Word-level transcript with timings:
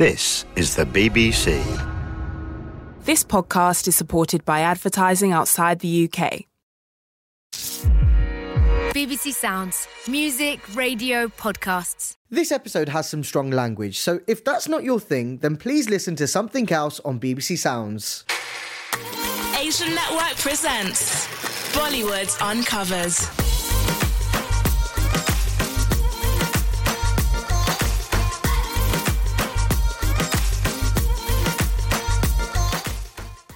This 0.00 0.46
is 0.56 0.76
the 0.76 0.86
BBC. 0.86 1.62
This 3.04 3.22
podcast 3.22 3.86
is 3.86 3.94
supported 3.94 4.46
by 4.46 4.60
advertising 4.60 5.32
outside 5.32 5.80
the 5.80 6.08
UK. 6.08 6.46
BBC 8.94 9.34
Sounds. 9.34 9.86
Music, 10.08 10.58
radio, 10.74 11.28
podcasts. 11.28 12.16
This 12.30 12.50
episode 12.50 12.88
has 12.88 13.10
some 13.10 13.22
strong 13.22 13.50
language, 13.50 13.98
so 13.98 14.20
if 14.26 14.42
that's 14.42 14.68
not 14.68 14.84
your 14.84 15.00
thing, 15.00 15.36
then 15.36 15.58
please 15.58 15.90
listen 15.90 16.16
to 16.16 16.26
something 16.26 16.72
else 16.72 16.98
on 17.00 17.20
BBC 17.20 17.58
Sounds. 17.58 18.24
Asian 19.58 19.94
Network 19.94 20.34
presents 20.38 21.26
Bollywood 21.74 22.34
Uncovered. 22.40 23.39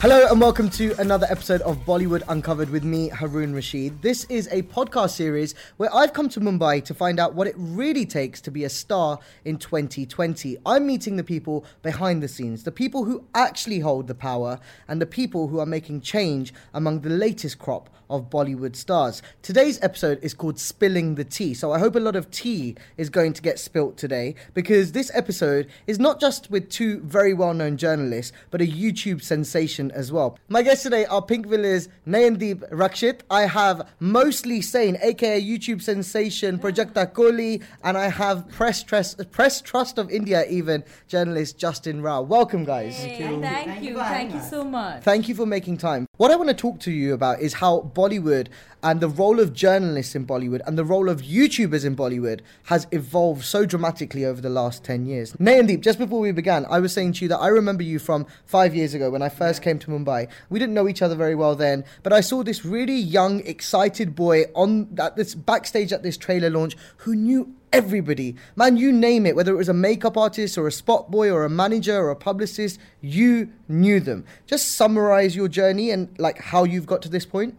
Hello 0.04 0.26
and 0.30 0.38
welcome 0.38 0.68
to 0.68 0.94
another 1.00 1.26
episode 1.30 1.62
of 1.62 1.78
Bollywood 1.86 2.24
Uncovered 2.28 2.68
with 2.68 2.84
me, 2.84 3.08
Haroon 3.08 3.54
Rashid. 3.54 4.02
This 4.02 4.24
is 4.24 4.50
a 4.52 4.60
podcast 4.64 5.12
series 5.12 5.54
where 5.78 5.88
I've 5.94 6.12
come 6.12 6.28
to 6.28 6.40
Mumbai 6.40 6.84
to 6.84 6.92
find 6.92 7.18
out 7.18 7.32
what 7.32 7.46
it 7.46 7.54
really 7.56 8.04
takes 8.04 8.42
to 8.42 8.50
be 8.50 8.64
a 8.64 8.68
star 8.68 9.18
in 9.46 9.56
2020. 9.56 10.58
I'm 10.66 10.86
meeting 10.86 11.16
the 11.16 11.24
people 11.24 11.64
behind 11.80 12.22
the 12.22 12.28
scenes, 12.28 12.64
the 12.64 12.70
people 12.70 13.06
who 13.06 13.24
actually 13.34 13.78
hold 13.78 14.06
the 14.06 14.14
power, 14.14 14.60
and 14.88 15.00
the 15.00 15.06
people 15.06 15.48
who 15.48 15.58
are 15.58 15.64
making 15.64 16.02
change 16.02 16.52
among 16.74 17.00
the 17.00 17.08
latest 17.08 17.58
crop 17.58 17.88
of 18.10 18.30
Bollywood 18.30 18.76
stars. 18.76 19.22
Today's 19.42 19.82
episode 19.82 20.18
is 20.22 20.34
called 20.34 20.58
Spilling 20.58 21.14
the 21.14 21.24
Tea, 21.24 21.54
so 21.54 21.72
I 21.72 21.78
hope 21.78 21.96
a 21.96 22.00
lot 22.00 22.16
of 22.16 22.30
tea 22.30 22.76
is 22.96 23.10
going 23.10 23.32
to 23.32 23.42
get 23.42 23.58
spilt 23.58 23.96
today 23.96 24.34
because 24.52 24.92
this 24.92 25.10
episode 25.14 25.68
is 25.86 25.98
not 25.98 26.20
just 26.20 26.50
with 26.50 26.68
two 26.68 27.00
very 27.00 27.34
well 27.34 27.54
known 27.54 27.76
journalists, 27.76 28.32
but 28.50 28.60
a 28.60 28.66
YouTube 28.66 29.22
sensation 29.22 29.90
as 29.94 30.12
well. 30.12 30.38
My 30.48 30.62
guests 30.62 30.82
today 30.82 31.06
are 31.06 31.22
Pinkvilla's 31.22 31.88
Nayandeep 32.06 32.70
Rakshit. 32.70 33.20
I 33.30 33.42
have 33.42 33.88
Mostly 34.00 34.60
Sane, 34.60 34.98
aka 35.02 35.40
YouTube 35.40 35.80
sensation 35.82 36.58
Prajakta 36.58 37.12
Koli, 37.12 37.62
and 37.82 37.96
I 37.96 38.08
have 38.08 38.48
Press 38.50 38.82
Trust, 38.82 39.30
Press 39.30 39.60
Trust 39.60 39.98
of 39.98 40.10
India, 40.10 40.44
even 40.48 40.84
journalist 41.08 41.58
Justin 41.58 42.02
Rao. 42.02 42.22
Welcome, 42.22 42.64
guys. 42.64 42.96
Thank 42.98 43.20
you. 43.20 43.40
Thank 43.40 43.82
you. 43.82 43.96
Thank 43.96 44.34
you 44.34 44.40
so 44.40 44.64
much. 44.64 45.02
Thank 45.02 45.28
you 45.28 45.34
for 45.34 45.46
making 45.46 45.78
time. 45.78 46.06
What 46.16 46.30
I 46.30 46.36
want 46.36 46.48
to 46.48 46.54
talk 46.54 46.80
to 46.80 46.92
you 46.92 47.14
about 47.14 47.40
is 47.40 47.54
how 47.54 47.90
Bollywood 47.94 48.48
and 48.84 49.00
the 49.00 49.08
role 49.08 49.40
of 49.40 49.54
journalists 49.54 50.14
in 50.14 50.26
Bollywood 50.26 50.60
and 50.66 50.76
the 50.76 50.84
role 50.84 51.08
of 51.08 51.22
YouTubers 51.22 51.84
in 51.84 51.96
Bollywood 51.96 52.40
has 52.64 52.86
evolved 52.92 53.44
so 53.44 53.64
dramatically 53.64 54.26
over 54.26 54.40
the 54.40 54.50
last 54.50 54.84
10 54.84 55.06
years. 55.06 55.32
Nayandeep, 55.34 55.80
just 55.80 55.98
before 55.98 56.20
we 56.20 56.32
began, 56.32 56.66
I 56.68 56.80
was 56.80 56.92
saying 56.92 57.14
to 57.14 57.24
you 57.24 57.28
that 57.28 57.38
I 57.38 57.48
remember 57.48 57.82
you 57.82 57.98
from 57.98 58.26
five 58.44 58.74
years 58.74 58.92
ago 58.92 59.10
when 59.10 59.22
I 59.22 59.30
first 59.30 59.62
came 59.62 59.73
to 59.80 59.90
Mumbai. 59.90 60.28
We 60.50 60.58
didn't 60.58 60.74
know 60.74 60.88
each 60.88 61.02
other 61.02 61.14
very 61.14 61.34
well 61.34 61.54
then, 61.54 61.84
but 62.02 62.12
I 62.12 62.20
saw 62.20 62.42
this 62.42 62.64
really 62.64 62.96
young, 62.96 63.40
excited 63.40 64.14
boy 64.14 64.44
on 64.54 64.96
at 64.98 65.16
this 65.16 65.34
backstage 65.34 65.92
at 65.92 66.02
this 66.02 66.16
trailer 66.16 66.50
launch 66.50 66.76
who 66.98 67.14
knew 67.14 67.54
everybody. 67.72 68.36
Man, 68.56 68.76
you 68.76 68.92
name 68.92 69.26
it, 69.26 69.34
whether 69.34 69.52
it 69.52 69.56
was 69.56 69.68
a 69.68 69.74
makeup 69.74 70.16
artist 70.16 70.56
or 70.56 70.66
a 70.66 70.72
spot 70.72 71.10
boy 71.10 71.30
or 71.30 71.44
a 71.44 71.50
manager 71.50 71.96
or 71.96 72.10
a 72.10 72.16
publicist, 72.16 72.78
you 73.00 73.50
knew 73.68 74.00
them. 74.00 74.24
Just 74.46 74.72
summarize 74.72 75.34
your 75.34 75.48
journey 75.48 75.90
and 75.90 76.08
like 76.18 76.38
how 76.38 76.64
you've 76.64 76.86
got 76.86 77.02
to 77.02 77.08
this 77.08 77.26
point. 77.26 77.56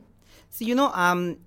So, 0.49 0.63
you 0.63 0.73
know, 0.73 0.89
um, 0.93 1.37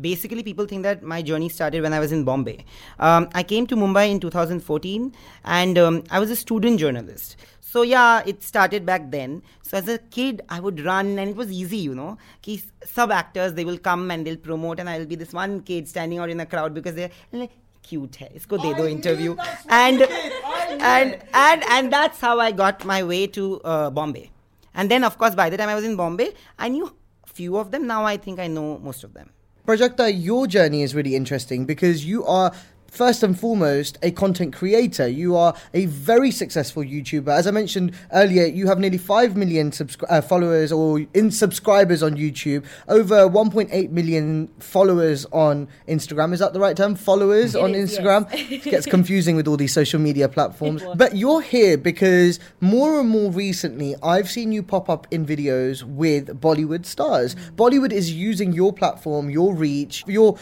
basically 0.00 0.42
people 0.42 0.66
think 0.66 0.82
that 0.82 1.02
my 1.02 1.22
journey 1.22 1.48
started 1.48 1.82
when 1.82 1.92
I 1.92 1.98
was 1.98 2.12
in 2.12 2.24
Bombay. 2.24 2.64
Um, 2.98 3.28
I 3.34 3.42
came 3.42 3.66
to 3.68 3.76
Mumbai 3.76 4.10
in 4.10 4.20
2014 4.20 5.14
and 5.44 5.78
um, 5.78 6.04
I 6.10 6.20
was 6.20 6.30
a 6.30 6.36
student 6.36 6.78
journalist. 6.78 7.36
So 7.70 7.82
yeah, 7.82 8.22
it 8.26 8.42
started 8.42 8.84
back 8.84 9.10
then. 9.12 9.42
So 9.62 9.78
as 9.78 9.86
a 9.86 9.98
kid, 9.98 10.42
I 10.48 10.58
would 10.58 10.84
run 10.84 11.18
and 11.20 11.30
it 11.30 11.36
was 11.36 11.52
easy, 11.52 11.76
you 11.76 11.94
know. 11.94 12.18
Ki 12.42 12.60
sub 12.84 13.12
actors, 13.12 13.54
they 13.54 13.64
will 13.64 13.78
come 13.78 14.10
and 14.10 14.26
they'll 14.26 14.44
promote 14.48 14.80
and 14.80 14.90
I'll 14.90 15.06
be 15.06 15.14
this 15.14 15.32
one 15.32 15.60
kid 15.60 15.86
standing 15.86 16.18
out 16.18 16.30
in 16.30 16.40
a 16.40 16.46
crowd 16.46 16.74
because 16.74 16.96
they're 16.96 17.10
like, 17.32 17.52
cute 17.82 18.16
hai 18.22 18.28
isko 18.40 18.58
de 18.62 18.72
do 18.78 18.86
interview 18.94 19.36
and 19.68 20.02
and 20.94 21.16
and 21.44 21.64
and 21.76 21.92
that's 21.94 22.20
how 22.20 22.32
i 22.38 22.50
got 22.58 22.84
my 22.90 23.02
way 23.02 23.20
to 23.26 23.44
uh, 23.62 23.88
bombay 23.98 24.30
and 24.74 24.90
then 24.90 25.02
of 25.08 25.16
course 25.22 25.34
by 25.34 25.48
the 25.54 25.56
time 25.60 25.72
i 25.74 25.74
was 25.74 25.86
in 25.90 25.96
bombay 26.00 26.28
i 26.58 26.68
knew 26.68 26.92
few 27.40 27.56
of 27.62 27.70
them 27.70 27.86
now 27.86 28.04
i 28.04 28.16
think 28.26 28.38
i 28.38 28.46
know 28.46 28.78
most 28.90 29.02
of 29.02 29.14
them 29.14 29.30
Prajakta, 29.66 30.10
your 30.12 30.46
journey 30.48 30.82
is 30.82 30.94
really 30.96 31.14
interesting 31.14 31.64
because 31.64 32.04
you 32.04 32.24
are 32.24 32.50
first 32.90 33.22
and 33.22 33.38
foremost 33.38 33.98
a 34.02 34.10
content 34.10 34.54
creator. 34.54 35.08
You 35.08 35.36
are 35.36 35.54
a 35.72 35.86
very 35.86 36.30
successful 36.30 36.82
YouTuber. 36.82 37.28
As 37.28 37.46
I 37.46 37.50
mentioned 37.50 37.92
earlier, 38.12 38.44
you 38.46 38.66
have 38.66 38.78
nearly 38.78 38.98
5 38.98 39.36
million 39.36 39.70
subscri- 39.70 40.04
uh, 40.10 40.20
followers 40.20 40.72
or 40.72 41.00
in 41.14 41.30
subscribers 41.30 42.02
on 42.02 42.14
YouTube, 42.16 42.64
over 42.88 43.28
1.8 43.28 43.90
million 43.90 44.48
followers 44.58 45.24
on 45.32 45.68
Instagram. 45.88 46.32
Is 46.32 46.40
that 46.40 46.52
the 46.52 46.60
right 46.60 46.76
term? 46.76 46.94
Followers 46.96 47.54
It 47.54 47.62
on 47.62 47.74
is, 47.74 47.96
Instagram? 47.98 48.28
yes. 48.32 48.66
It 48.66 48.70
gets 48.70 48.86
confusing 48.86 49.36
with 49.36 49.46
all 49.48 49.56
these 49.56 49.72
social 49.72 50.00
media 50.00 50.28
platforms. 50.28 50.82
But 50.96 51.16
you're 51.16 51.40
here 51.42 51.78
because 51.78 52.38
more 52.60 53.00
and 53.00 53.08
more 53.08 53.30
recently, 53.30 53.94
I've 54.02 54.28
seen 54.28 54.52
you 54.52 54.62
pop 54.62 54.88
up 54.90 55.06
in 55.10 55.24
videos 55.24 55.82
with 55.84 56.40
Bollywood 56.40 56.84
stars. 56.86 57.34
Bollywood 57.56 57.92
is 57.92 58.12
using 58.12 58.52
your 58.52 58.72
platform, 58.72 59.30
your 59.30 59.54
reach, 59.54 60.04
your 60.06 60.36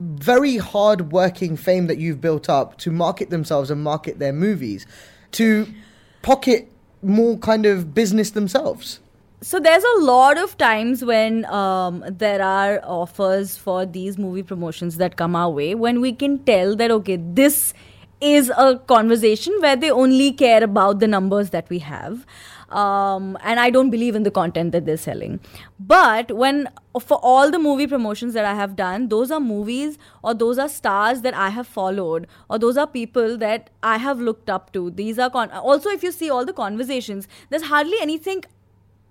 very 0.00 0.56
hard 0.56 1.12
working 1.12 1.56
fame 1.56 1.86
that 1.86 1.98
you've 1.98 2.20
built 2.20 2.48
up 2.48 2.78
to 2.78 2.90
market 2.90 3.30
themselves 3.30 3.70
and 3.70 3.82
market 3.82 4.18
their 4.18 4.32
movies 4.32 4.86
to 5.32 5.66
pocket 6.22 6.70
more 7.02 7.38
kind 7.38 7.66
of 7.66 7.94
business 7.94 8.30
themselves. 8.30 9.00
So 9.42 9.58
there's 9.58 9.84
a 9.84 10.00
lot 10.00 10.36
of 10.36 10.58
times 10.58 11.02
when 11.02 11.46
um, 11.46 12.04
there 12.06 12.42
are 12.42 12.80
offers 12.84 13.56
for 13.56 13.86
these 13.86 14.18
movie 14.18 14.42
promotions 14.42 14.96
that 14.98 15.16
come 15.16 15.34
our 15.34 15.50
way 15.50 15.74
when 15.74 16.00
we 16.00 16.12
can 16.12 16.38
tell 16.40 16.76
that 16.76 16.90
okay 16.90 17.16
this 17.16 17.72
is 18.20 18.52
a 18.54 18.78
conversation 18.86 19.56
where 19.60 19.76
they 19.76 19.90
only 19.90 20.32
care 20.32 20.62
about 20.62 20.98
the 21.00 21.08
numbers 21.08 21.50
that 21.50 21.66
we 21.70 21.78
have 21.78 22.26
um, 22.70 23.36
and 23.42 23.58
I 23.58 23.70
don't 23.70 23.90
believe 23.90 24.14
in 24.14 24.22
the 24.22 24.30
content 24.30 24.72
that 24.72 24.86
they're 24.86 24.96
selling. 24.96 25.40
But 25.78 26.32
when 26.32 26.68
for 27.00 27.18
all 27.22 27.50
the 27.50 27.58
movie 27.58 27.86
promotions 27.86 28.34
that 28.34 28.44
I 28.44 28.54
have 28.54 28.76
done, 28.76 29.08
those 29.08 29.30
are 29.30 29.40
movies 29.40 29.98
or 30.22 30.34
those 30.34 30.58
are 30.58 30.68
stars 30.68 31.22
that 31.22 31.34
I 31.34 31.50
have 31.50 31.66
followed 31.66 32.26
or 32.48 32.58
those 32.58 32.76
are 32.76 32.86
people 32.86 33.36
that 33.38 33.70
I 33.82 33.98
have 33.98 34.20
looked 34.20 34.50
up 34.50 34.72
to. 34.72 34.90
These 34.90 35.18
are 35.18 35.30
con- 35.30 35.50
also 35.50 35.88
if 35.90 36.02
you 36.02 36.12
see 36.12 36.30
all 36.30 36.44
the 36.44 36.52
conversations, 36.52 37.28
there's 37.48 37.64
hardly 37.64 37.96
anything 38.00 38.44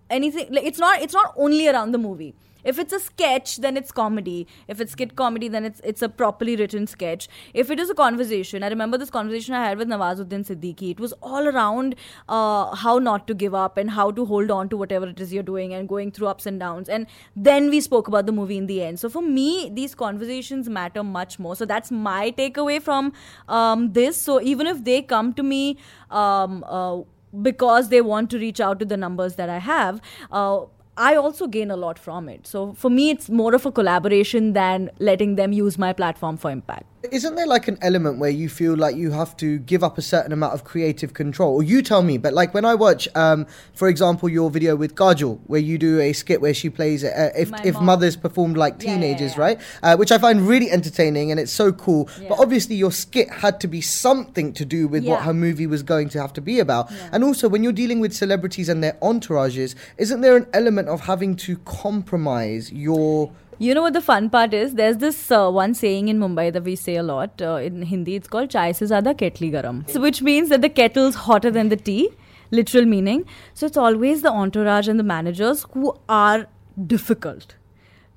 anything 0.10 0.48
like 0.52 0.66
it's 0.66 0.80
not 0.80 1.02
it's 1.02 1.14
not 1.14 1.34
only 1.38 1.68
around 1.68 1.92
the 1.92 1.98
movie 1.98 2.34
if 2.64 2.80
it's 2.80 2.94
a 2.94 3.00
sketch 3.00 3.58
then 3.58 3.78
it's 3.78 3.92
comedy. 3.92 4.48
If 4.68 4.82
it's 4.82 4.92
skit 4.92 5.16
comedy 5.16 5.48
then 5.48 5.66
it's 5.66 5.82
it's 5.84 6.02
a 6.02 6.10
properly 6.10 6.56
written 6.56 6.88
sketch. 6.88 7.28
If 7.54 7.70
it 7.70 7.80
is 7.80 7.90
a 7.90 7.96
conversation 7.96 8.64
i 8.64 8.68
remember 8.68 8.98
this 8.98 9.10
conversation 9.10 9.54
i 9.54 9.66
had 9.66 9.78
with 9.78 9.88
nawazuddin 9.88 10.46
siddiqui. 10.50 10.92
It 10.92 11.00
was 11.00 11.14
all 11.22 11.48
around 11.48 11.96
uh, 12.28 12.76
how 12.76 12.98
not 13.00 13.28
to 13.28 13.34
give 13.34 13.54
up 13.54 13.78
and 13.78 13.92
how 13.92 14.12
to 14.12 14.26
hold 14.26 14.52
on 14.52 14.70
to 14.70 14.78
whatever 14.78 15.08
it 15.08 15.20
is 15.20 15.34
you're 15.34 15.44
doing 15.44 15.74
and 15.74 15.88
going 15.88 16.12
through 16.12 16.28
ups 16.28 16.46
and 16.46 16.60
downs. 16.60 16.90
And 16.90 17.08
then 17.36 17.70
we 17.70 17.82
spoke 17.82 18.08
about 18.08 18.26
the 18.26 18.32
movie 18.32 18.58
in 18.58 18.68
the 18.68 18.82
end. 18.84 19.00
So 19.00 19.10
for 19.10 19.22
me 19.22 19.70
these 19.74 19.96
conversations 19.96 20.70
matter 20.70 21.04
much 21.04 21.40
more. 21.40 21.56
So 21.56 21.66
that's 21.66 21.92
my 21.92 22.32
takeaway 22.32 22.82
from 22.82 23.14
um, 23.48 23.94
this. 23.94 24.22
So 24.22 24.42
even 24.42 24.68
if 24.68 24.84
they 24.84 25.02
come 25.02 25.34
to 25.34 25.44
me 25.44 25.78
um, 26.10 26.64
uh, 26.68 27.02
because 27.42 27.90
they 27.90 28.02
want 28.02 28.30
to 28.32 28.40
reach 28.40 28.60
out 28.60 28.80
to 28.80 28.86
the 28.86 28.98
numbers 28.98 29.36
that 29.36 29.50
I 29.50 29.60
have. 29.60 30.02
Uh, 30.32 30.66
I 31.00 31.16
also 31.16 31.48
gain 31.48 31.72
a 31.72 31.78
lot 31.78 31.98
from 31.98 32.28
it. 32.28 32.46
So 32.46 32.74
for 32.74 32.90
me, 32.90 33.10
it's 33.10 33.30
more 33.30 33.56
of 33.56 33.66
a 33.66 33.72
collaboration 33.72 34.52
than 34.52 34.92
letting 35.00 35.36
them 35.36 35.54
use 35.54 35.78
my 35.78 35.94
platform 35.94 36.36
for 36.36 36.52
impact. 36.52 36.99
Isn't 37.04 37.36
there 37.36 37.48
like 37.48 37.70
an 37.70 37.78
element 37.82 38.20
where 38.20 38.30
you 38.30 38.50
feel 38.50 38.76
like 38.76 38.98
you 38.98 39.12
have 39.12 39.38
to 39.38 39.58
give 39.60 39.86
up 39.86 39.98
a 39.98 40.02
certain 40.02 40.34
amount 40.34 40.54
of 40.54 40.66
creative 40.66 41.14
control? 41.14 41.56
Or 41.56 41.64
you 41.64 41.82
tell 41.82 42.02
me, 42.02 42.18
but 42.18 42.34
like 42.34 42.54
when 42.54 42.66
I 42.66 42.76
watch, 42.76 43.08
um, 43.16 43.48
for 43.74 43.88
example, 43.88 44.28
your 44.28 44.52
video 44.52 44.76
with 44.76 44.96
Kajol, 44.96 45.40
where 45.48 45.62
you 45.62 45.78
do 45.78 46.02
a 46.02 46.12
skit 46.12 46.42
where 46.42 46.54
she 46.54 46.70
plays 46.70 47.06
uh, 47.06 47.32
if, 47.38 47.52
My 47.52 47.62
if 47.64 47.76
mom. 47.76 47.86
mothers 47.86 48.18
performed 48.18 48.58
like 48.58 48.84
Yeah, 48.84 48.90
yeah, 48.90 48.96
teenagers, 48.96 49.36
yeah. 49.36 49.42
right? 49.42 49.62
Uh, 49.82 49.96
which 49.96 50.12
I 50.12 50.18
find 50.18 50.46
really 50.46 50.70
entertaining 50.70 51.32
and 51.32 51.40
it's 51.40 51.54
so 51.54 51.72
cool. 51.72 52.10
But 52.28 52.38
obviously, 52.38 52.76
your 52.76 52.92
skit 52.92 53.30
had 53.30 53.62
to 53.62 53.68
be 53.70 53.80
something 53.80 54.52
to 54.54 54.66
do 54.66 54.90
with 54.90 55.06
what 55.06 55.24
her 55.24 55.34
movie 55.34 55.68
was 55.68 55.84
going 55.84 56.10
to 56.10 56.20
have 56.22 56.34
to 56.34 56.42
be 56.42 56.60
about. 56.60 56.92
And 57.14 57.24
also, 57.24 57.48
when 57.48 57.64
you're 57.64 57.72
dealing 57.72 58.02
with 58.02 58.14
celebrities 58.14 58.68
and 58.68 58.84
their 58.84 58.98
entourages, 59.02 59.74
isn't 59.98 60.20
there 60.20 60.36
an 60.36 60.48
element 60.54 60.90
of 60.90 61.00
having 61.02 61.38
to 61.38 61.58
compromise 61.60 62.74
your 62.74 63.32
You 63.62 63.74
know 63.74 63.82
what 63.82 63.92
the 63.92 64.00
fun 64.02 64.30
part 64.30 64.54
is? 64.54 64.76
There's 64.76 65.00
this 65.00 65.30
uh, 65.30 65.52
one 65.52 65.74
saying 65.74 66.08
in 66.08 66.18
Mumbai 66.18 66.54
that 66.54 66.64
we 66.64 66.78
say 66.78 66.96
a 66.96 67.04
lot 67.04 67.42
uh, 67.42 67.56
in 67.56 67.82
Hindi. 67.82 68.16
It's 68.16 68.30
called 68.30 68.50
"Chai 68.50 68.72
se 68.72 68.86
zyada 68.92 69.14
ketli 69.22 69.52
garam," 69.56 69.82
so 69.96 70.00
which 70.00 70.22
means 70.22 70.48
that 70.54 70.62
the 70.62 70.70
kettle's 70.70 71.16
hotter 71.24 71.52
than 71.52 71.68
the 71.68 71.76
tea, 71.90 72.08
literal 72.52 72.86
meaning. 72.86 73.26
So 73.54 73.66
it's 73.66 73.76
always 73.86 74.22
the 74.22 74.32
entourage 74.32 74.88
and 74.88 74.98
the 74.98 75.08
managers 75.10 75.66
who 75.74 75.94
are 76.08 76.48
difficult 76.94 77.56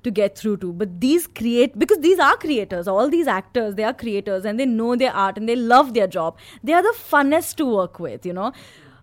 to 0.03 0.11
get 0.11 0.37
through 0.37 0.55
to. 0.63 0.71
But 0.71 1.01
these 1.01 1.27
create 1.27 1.77
because 1.77 1.99
these 2.07 2.19
are 2.19 2.37
creators. 2.37 2.87
All 2.87 3.09
these 3.09 3.27
actors, 3.27 3.75
they 3.75 3.83
are 3.83 3.93
creators 3.93 4.45
and 4.45 4.57
they 4.57 4.65
know 4.65 4.95
their 4.95 5.13
art 5.13 5.37
and 5.37 5.49
they 5.49 5.57
love 5.57 5.93
their 5.93 6.07
job. 6.07 6.37
They 6.63 6.71
are 6.71 6.83
the 6.83 6.95
funnest 7.11 7.55
to 7.55 7.65
work 7.65 7.99
with, 7.99 8.25
you 8.25 8.31
know. 8.31 8.53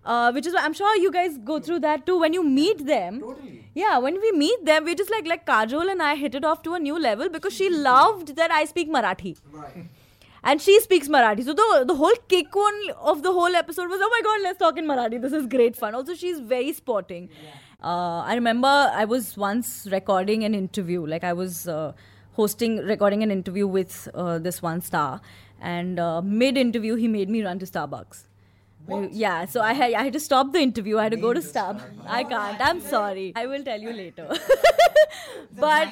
Uh, 0.03 0.31
which 0.31 0.47
is 0.47 0.53
why 0.55 0.61
I'm 0.63 0.73
sure 0.73 0.95
you 0.97 1.11
guys 1.11 1.37
go 1.37 1.59
through 1.59 1.79
that 1.81 2.05
too 2.07 2.19
when 2.19 2.33
you 2.33 2.43
meet 2.43 2.85
them. 2.85 3.19
Totally. 3.19 3.65
Yeah, 3.75 3.99
when 3.99 4.19
we 4.19 4.31
meet 4.31 4.65
them, 4.65 4.83
we 4.85 4.95
just 4.95 5.11
like 5.11 5.27
like 5.27 5.45
Kajol 5.45 5.91
and 5.91 6.01
I 6.01 6.15
hit 6.15 6.33
it 6.35 6.43
off 6.43 6.63
to 6.63 6.73
a 6.73 6.79
new 6.79 6.99
level 6.99 7.29
because 7.29 7.53
she 7.53 7.69
loved 7.69 8.35
that 8.35 8.51
I 8.51 8.65
speak 8.65 8.89
Marathi. 8.91 9.37
Right. 9.51 9.85
And 10.43 10.59
she 10.59 10.79
speaks 10.79 11.07
Marathi. 11.07 11.45
So 11.45 11.53
the 11.53 11.83
the 11.87 11.95
whole 11.95 12.15
kick 12.27 12.55
one 12.55 12.79
of 12.99 13.21
the 13.21 13.31
whole 13.31 13.55
episode 13.55 13.89
was, 13.89 13.99
oh 14.03 14.09
my 14.15 14.21
god, 14.29 14.41
let's 14.41 14.57
talk 14.57 14.77
in 14.77 14.87
Marathi. 14.87 15.21
This 15.21 15.33
is 15.33 15.45
great 15.45 15.75
fun. 15.75 15.93
Also, 15.93 16.15
she's 16.15 16.39
very 16.39 16.73
sporting. 16.73 17.29
Yeah. 17.43 17.51
Uh, 17.83 18.21
I 18.21 18.33
remember 18.33 18.67
I 18.67 19.05
was 19.05 19.37
once 19.37 19.87
recording 19.91 20.43
an 20.43 20.55
interview. 20.55 21.05
Like 21.05 21.23
I 21.23 21.33
was 21.33 21.67
uh, 21.67 21.93
hosting, 22.33 22.77
recording 22.77 23.21
an 23.21 23.29
interview 23.29 23.67
with 23.67 24.09
uh, 24.15 24.39
this 24.39 24.61
one 24.63 24.81
star, 24.81 25.21
and 25.59 25.99
uh, 25.99 26.21
mid 26.21 26.57
interview 26.57 26.95
he 26.95 27.07
made 27.07 27.29
me 27.29 27.43
run 27.43 27.59
to 27.59 27.65
Starbucks. 27.65 28.23
What? 28.85 29.13
Yeah, 29.13 29.45
so 29.45 29.61
I 29.61 29.73
had 29.73 29.93
I 29.93 30.03
had 30.03 30.13
to 30.13 30.19
stop 30.19 30.51
the 30.53 30.59
interview. 30.59 30.97
I 30.97 31.03
had 31.03 31.11
to 31.11 31.17
go 31.17 31.33
to 31.33 31.39
Starbucks. 31.39 32.05
I 32.07 32.23
can't. 32.23 32.61
I'm 32.69 32.81
sorry. 32.81 33.31
I 33.35 33.45
will 33.45 33.63
tell 33.63 33.79
you 33.79 33.93
later. 33.93 34.27
but 35.59 35.89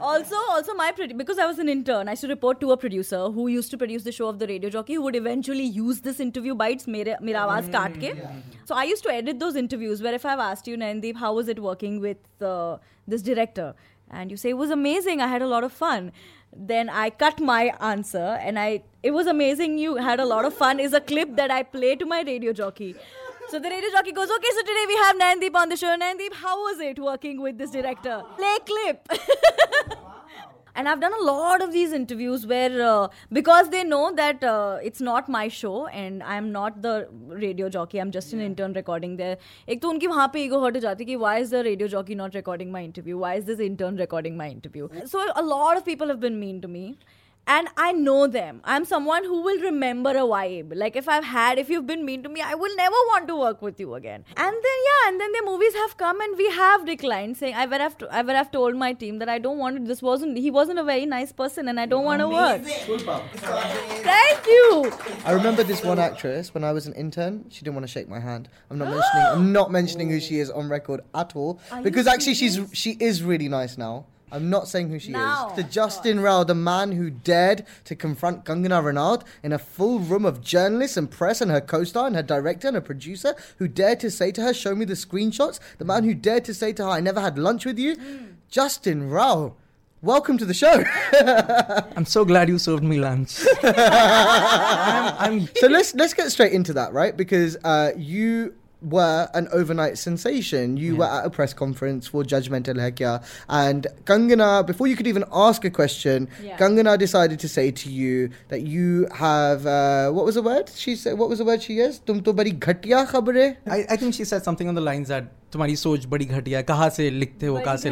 also, 0.00 0.36
also 0.50 0.74
my 0.74 0.92
pretty 0.92 1.14
because 1.14 1.38
I 1.38 1.46
was 1.46 1.58
an 1.58 1.68
intern. 1.68 2.08
I 2.08 2.12
used 2.12 2.22
to 2.22 2.28
report 2.28 2.60
to 2.60 2.72
a 2.72 2.76
producer 2.76 3.28
who 3.30 3.48
used 3.48 3.70
to 3.72 3.78
produce 3.78 4.04
the 4.04 4.12
show 4.12 4.28
of 4.28 4.38
the 4.38 4.46
radio 4.46 4.70
jockey 4.70 4.94
who 4.94 5.02
would 5.02 5.16
eventually 5.16 5.64
use 5.64 6.00
this 6.00 6.20
interview 6.20 6.54
bites 6.54 6.86
mere 6.86 7.16
mera 7.20 7.44
awaaz 7.46 7.70
kaat 7.76 8.00
ke. 8.04 8.16
So 8.64 8.74
I 8.74 8.84
used 8.84 9.02
to 9.04 9.12
edit 9.12 9.40
those 9.40 9.56
interviews 9.56 10.02
where 10.02 10.14
if 10.14 10.24
I've 10.24 10.44
asked 10.48 10.68
you 10.68 10.76
Nayandeep 10.76 11.16
how 11.16 11.34
was 11.34 11.48
it 11.48 11.62
working 11.68 12.00
with 12.00 12.18
uh, 12.40 12.78
this 13.06 13.22
director 13.22 13.74
and 14.10 14.30
you 14.30 14.36
say 14.36 14.50
it 14.50 14.58
was 14.58 14.70
amazing. 14.70 15.20
I 15.20 15.28
had 15.28 15.42
a 15.42 15.46
lot 15.46 15.64
of 15.64 15.72
fun 15.72 16.12
then 16.56 16.88
I 16.88 17.10
cut 17.10 17.40
my 17.40 17.72
answer 17.80 18.38
and 18.42 18.58
I 18.58 18.82
it 19.02 19.12
was 19.12 19.26
amazing 19.26 19.78
you 19.78 19.96
had 19.96 20.20
a 20.20 20.24
lot 20.24 20.44
of 20.44 20.54
fun 20.54 20.80
is 20.80 20.92
a 20.92 21.00
clip 21.00 21.36
that 21.36 21.50
I 21.50 21.62
play 21.62 21.96
to 21.96 22.06
my 22.06 22.22
radio 22.22 22.52
jockey. 22.52 22.94
So 23.48 23.58
the 23.58 23.68
radio 23.68 23.90
jockey 23.90 24.12
goes, 24.12 24.30
okay, 24.30 24.48
so 24.52 24.60
today 24.60 24.84
we 24.86 24.96
have 24.96 25.16
Nayandeep 25.16 25.54
on 25.56 25.68
the 25.68 25.76
show. 25.76 25.96
Nayandeep, 25.96 26.34
how 26.34 26.56
was 26.62 26.78
it 26.78 26.98
working 27.00 27.40
with 27.40 27.58
this 27.58 27.70
director? 27.70 28.22
Play 28.36 28.58
clip. 28.64 29.08
and 30.75 30.89
i've 30.89 30.99
done 31.01 31.13
a 31.19 31.23
lot 31.25 31.61
of 31.65 31.71
these 31.73 31.93
interviews 31.97 32.45
where 32.45 32.81
uh, 32.85 33.07
because 33.37 33.69
they 33.75 33.83
know 33.83 34.11
that 34.15 34.43
uh, 34.43 34.77
it's 34.89 35.01
not 35.09 35.29
my 35.35 35.43
show 35.57 35.87
and 36.01 36.23
i'm 36.35 36.51
not 36.55 36.81
the 36.85 36.95
radio 37.43 37.69
jockey 37.75 38.01
i'm 38.03 38.11
just 38.15 38.33
an 38.37 38.41
intern 38.47 38.73
recording 38.79 39.15
there 39.21 39.37
एक 39.75 39.81
तो 39.81 39.89
उनकी 39.89 40.07
वहाँ 40.07 40.27
पे 40.33 40.43
ego 40.47 40.61
hurt 40.65 40.75
हो 40.75 40.81
जाती 40.87 41.05
कि 41.11 41.17
why 41.25 41.35
is 41.45 41.53
the 41.57 41.63
radio 41.69 41.87
jockey 41.95 42.17
not 42.23 42.35
recording 42.39 42.71
my 42.77 42.83
interview 42.89 43.17
why 43.25 43.33
is 43.41 43.45
this 43.51 43.63
intern 43.69 44.01
recording 44.05 44.37
my 44.43 44.49
interview 44.55 44.89
so 45.13 45.27
a 45.43 45.45
lot 45.51 45.81
of 45.81 45.85
people 45.91 46.13
have 46.15 46.19
been 46.27 46.39
mean 46.45 46.61
to 46.65 46.73
me 46.77 46.85
and 47.46 47.68
I 47.76 47.92
know 47.92 48.26
them. 48.26 48.60
I'm 48.64 48.84
someone 48.84 49.24
who 49.24 49.42
will 49.42 49.60
remember 49.60 50.10
a 50.10 50.26
vibe. 50.32 50.72
Like 50.74 50.96
if 50.96 51.08
I've 51.08 51.24
had, 51.24 51.58
if 51.58 51.68
you've 51.68 51.86
been 51.86 52.04
mean 52.04 52.22
to 52.22 52.28
me, 52.28 52.40
I 52.40 52.54
will 52.54 52.74
never 52.76 52.94
want 53.10 53.26
to 53.28 53.36
work 53.36 53.60
with 53.60 53.80
you 53.80 53.94
again. 53.94 54.24
And 54.36 54.54
then 54.66 54.78
yeah, 54.88 55.08
and 55.08 55.20
then 55.20 55.32
the 55.32 55.42
movies 55.44 55.74
have 55.74 55.96
come 55.96 56.20
and 56.20 56.36
we 56.36 56.48
have 56.50 56.86
declined, 56.86 57.36
saying 57.36 57.54
I 57.54 57.66
would 57.66 57.80
have 57.80 57.98
to, 57.98 58.08
I 58.12 58.22
would 58.22 58.36
have 58.36 58.50
told 58.50 58.76
my 58.76 58.92
team 58.92 59.18
that 59.18 59.28
I 59.28 59.38
don't 59.38 59.58
want 59.58 59.76
it. 59.76 59.84
This 59.86 60.00
wasn't 60.00 60.38
he 60.38 60.50
wasn't 60.50 60.78
a 60.78 60.84
very 60.84 61.06
nice 61.06 61.32
person, 61.32 61.68
and 61.68 61.80
I 61.80 61.86
don't 61.86 62.04
want 62.04 62.20
to 62.20 62.28
work. 62.28 62.62
Thank 62.62 64.46
you. 64.46 64.92
I 65.24 65.32
remember 65.32 65.62
this 65.64 65.82
one 65.82 65.98
actress 65.98 66.54
when 66.54 66.64
I 66.64 66.72
was 66.72 66.86
an 66.86 66.94
intern. 66.94 67.46
She 67.48 67.64
didn't 67.64 67.74
want 67.74 67.86
to 67.86 67.92
shake 67.92 68.08
my 68.08 68.20
hand. 68.20 68.48
I'm 68.70 68.78
not 68.78 68.88
mentioning. 68.88 69.26
I'm 69.32 69.52
not 69.52 69.70
mentioning 69.70 70.10
who 70.10 70.20
she 70.20 70.38
is 70.38 70.50
on 70.50 70.68
record 70.68 71.00
at 71.14 71.34
all 71.34 71.60
Are 71.72 71.82
because 71.82 72.06
actually 72.06 72.34
she's 72.34 72.60
she 72.72 72.96
is 73.00 73.22
really 73.22 73.48
nice 73.48 73.76
now. 73.76 74.06
I'm 74.32 74.50
not 74.50 74.68
saying 74.68 74.90
who 74.90 74.98
she 74.98 75.12
now, 75.12 75.50
is. 75.50 75.56
To 75.56 75.62
Justin 75.62 76.20
Rao, 76.20 76.44
the 76.44 76.54
man 76.54 76.92
who 76.92 77.10
dared 77.10 77.66
to 77.84 77.96
confront 77.96 78.44
Kangana 78.44 78.82
Ranaut 78.82 79.22
in 79.42 79.52
a 79.52 79.58
full 79.58 79.98
room 79.98 80.24
of 80.24 80.40
journalists 80.40 80.96
and 80.96 81.10
press 81.10 81.40
and 81.40 81.50
her 81.50 81.60
co-star 81.60 82.06
and 82.06 82.16
her 82.16 82.22
director 82.22 82.68
and 82.68 82.76
her 82.76 82.80
producer, 82.80 83.34
who 83.58 83.68
dared 83.68 84.00
to 84.00 84.10
say 84.10 84.30
to 84.32 84.42
her, 84.42 84.54
show 84.54 84.74
me 84.74 84.84
the 84.84 84.94
screenshots. 84.94 85.58
The 85.78 85.84
man 85.84 86.04
who 86.04 86.14
dared 86.14 86.44
to 86.46 86.54
say 86.54 86.72
to 86.74 86.84
her, 86.84 86.90
I 86.90 87.00
never 87.00 87.20
had 87.20 87.38
lunch 87.38 87.64
with 87.64 87.78
you. 87.78 87.96
Mm. 87.96 88.34
Justin 88.48 89.10
Rao. 89.10 89.54
Welcome 90.02 90.38
to 90.38 90.46
the 90.46 90.54
show. 90.54 90.82
I'm 91.96 92.06
so 92.06 92.24
glad 92.24 92.48
you 92.48 92.58
served 92.58 92.82
me 92.82 92.98
lunch. 92.98 93.38
I'm, 93.62 95.14
I'm 95.42 95.48
so 95.56 95.66
let's 95.66 95.94
let's 95.94 96.14
get 96.14 96.32
straight 96.32 96.52
into 96.52 96.72
that, 96.72 96.94
right? 96.94 97.14
Because 97.14 97.58
uh, 97.64 97.92
you 97.98 98.54
were 98.82 99.28
an 99.34 99.48
overnight 99.52 99.98
sensation. 99.98 100.76
You 100.76 100.92
yeah. 100.92 100.98
were 100.98 101.04
at 101.04 101.26
a 101.26 101.30
press 101.30 101.52
conference 101.52 102.06
for 102.06 102.22
Judgmental 102.22 102.78
Hai 102.78 103.20
and 103.48 103.86
Kangana, 104.04 104.66
before 104.66 104.86
you 104.86 104.96
could 104.96 105.06
even 105.06 105.24
ask 105.32 105.64
a 105.64 105.70
question, 105.70 106.28
yeah. 106.42 106.56
Kangana 106.56 106.98
decided 106.98 107.38
to 107.40 107.48
say 107.48 107.70
to 107.70 107.90
you 107.90 108.30
that 108.48 108.62
you 108.62 109.06
have 109.12 109.66
uh, 109.66 110.10
what 110.10 110.24
was 110.24 110.34
the 110.34 110.42
word 110.42 110.70
she 110.74 110.96
said? 110.96 111.18
What 111.18 111.28
was 111.28 111.38
the 111.38 111.44
word 111.44 111.62
she 111.62 111.74
used? 111.74 112.06
Tum 112.06 112.22
to 112.22 112.32
bari 112.32 112.52
ghatiya 112.52 113.06
khabare. 113.06 113.56
I, 113.66 113.86
I 113.90 113.96
think 113.96 114.14
she 114.14 114.24
said 114.24 114.42
something 114.42 114.68
on 114.68 114.74
the 114.74 114.80
lines 114.80 115.08
that 115.08 115.32
तुम्हारी 115.51 115.75
सोच 115.75 116.05
बड़ी 116.11 116.25
घटिया 116.25 116.61
कहाँ 116.69 116.89
से 116.89 117.09
लिखते 117.09 117.45
हो 117.47 117.59
कहाँ 117.65 117.75
से 117.77 117.89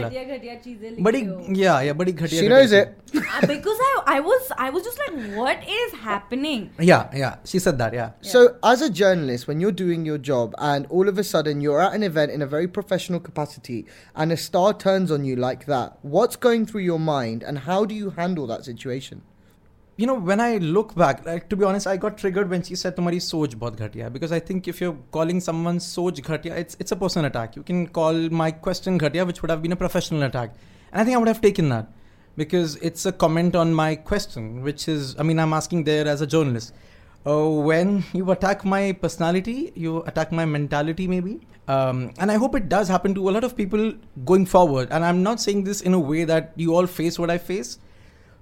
बड़ी 1.08 1.22
या 1.62 1.80
या 1.81 1.94
बड़ी 1.94 2.14
घटिया 2.14 2.42
she 2.42 2.48
knows 2.50 2.74
it 2.74 2.90
because 3.52 3.84
I 3.86 3.94
I 4.16 4.20
was 4.25 4.50
I 4.66 4.70
was 4.78 4.84
just 4.88 5.00
like 5.04 5.38
what 5.38 5.64
is 5.75 5.94
happening 6.08 6.66
yeah 6.90 7.16
yeah 7.22 7.38
she 7.52 7.62
said 7.66 7.78
that 7.84 7.96
yeah. 8.00 8.12
so 8.34 8.44
as 8.72 8.84
a 8.88 8.90
journalist 9.02 9.48
when 9.48 9.64
you're 9.64 9.78
doing 9.84 10.06
your 10.06 10.18
job 10.31 10.58
and 10.72 10.88
all 10.98 11.08
of 11.14 11.22
a 11.24 11.24
sudden 11.24 11.62
you're 11.62 11.81
at 11.81 11.96
an 12.00 12.04
event 12.04 12.31
in 12.31 12.42
a 12.42 12.50
very 12.56 12.68
professional 12.80 13.22
capacity 13.30 13.86
and 14.16 14.38
a 14.38 14.38
star 14.46 14.74
turns 14.86 15.16
on 15.20 15.24
you 15.24 15.38
like 15.48 15.66
that 15.66 15.98
what's 16.18 16.36
going 16.48 16.66
through 16.66 16.81
your 16.81 17.00
mind 17.00 17.44
and 17.44 17.60
how 17.60 17.86
do 17.86 17.96
you 17.96 18.10
handle 18.22 18.46
that 18.56 18.66
situation 18.66 19.24
You 19.99 20.06
know, 20.06 20.15
when 20.15 20.41
I 20.41 20.59
look 20.59 20.95
back, 20.95 21.27
like 21.27 21.49
to 21.50 21.56
be 21.56 21.65
honest, 21.65 21.89
I 21.89 21.97
got 21.97 22.17
triggered 22.17 22.49
when 22.49 22.62
she 22.62 22.77
said 22.81 22.97
"Tumhari 22.97 23.21
soch 23.29 23.55
bahut 23.62 23.79
ghatiya" 23.79 24.11
because 24.17 24.35
I 24.37 24.39
think 24.50 24.69
if 24.73 24.81
you're 24.81 24.97
calling 25.17 25.41
someone 25.47 25.81
soch 25.87 26.21
ghatiya, 26.29 26.59
it's 26.65 26.77
it's 26.85 26.93
a 26.97 26.99
personal 27.00 27.27
attack. 27.31 27.56
You 27.56 27.65
can 27.71 27.81
call 27.99 28.21
my 28.43 28.53
question 28.67 29.00
ghatiya, 29.05 29.27
which 29.31 29.43
would 29.43 29.50
have 29.55 29.65
been 29.65 29.73
a 29.77 29.81
professional 29.81 30.23
attack, 30.29 30.55
and 30.93 31.00
I 31.00 31.05
think 31.05 31.17
I 31.17 31.19
would 31.25 31.33
have 31.33 31.41
taken 31.47 31.69
that 31.71 31.89
because 32.43 32.77
it's 32.91 33.06
a 33.06 33.12
comment 33.25 33.56
on 33.56 33.75
my 33.75 33.89
question, 33.97 34.62
which 34.69 34.87
is, 34.87 35.17
I 35.19 35.25
mean, 35.25 35.41
I'm 35.41 35.53
asking 35.53 35.83
there 35.91 36.06
as 36.06 36.21
a 36.21 36.31
journalist. 36.37 36.73
Uh, 37.27 37.49
when 37.71 38.05
you 38.12 38.31
attack 38.31 38.65
my 38.65 38.93
personality, 38.93 39.73
you 39.75 40.03
attack 40.12 40.31
my 40.31 40.45
mentality, 40.45 41.09
maybe. 41.09 41.41
Um, 41.67 42.12
and 42.19 42.31
I 42.31 42.37
hope 42.37 42.55
it 42.55 42.69
does 42.69 42.89
happen 42.89 43.15
to 43.17 43.29
a 43.29 43.33
lot 43.33 43.43
of 43.43 43.56
people 43.56 43.93
going 44.25 44.47
forward. 44.47 44.89
And 44.93 45.05
I'm 45.05 45.25
not 45.25 45.41
saying 45.41 45.65
this 45.65 45.81
in 45.81 45.93
a 45.95 45.99
way 45.99 46.25
that 46.25 46.53
you 46.55 46.77
all 46.77 46.87
face 46.87 47.19
what 47.19 47.29
I 47.29 47.39
face, 47.39 47.79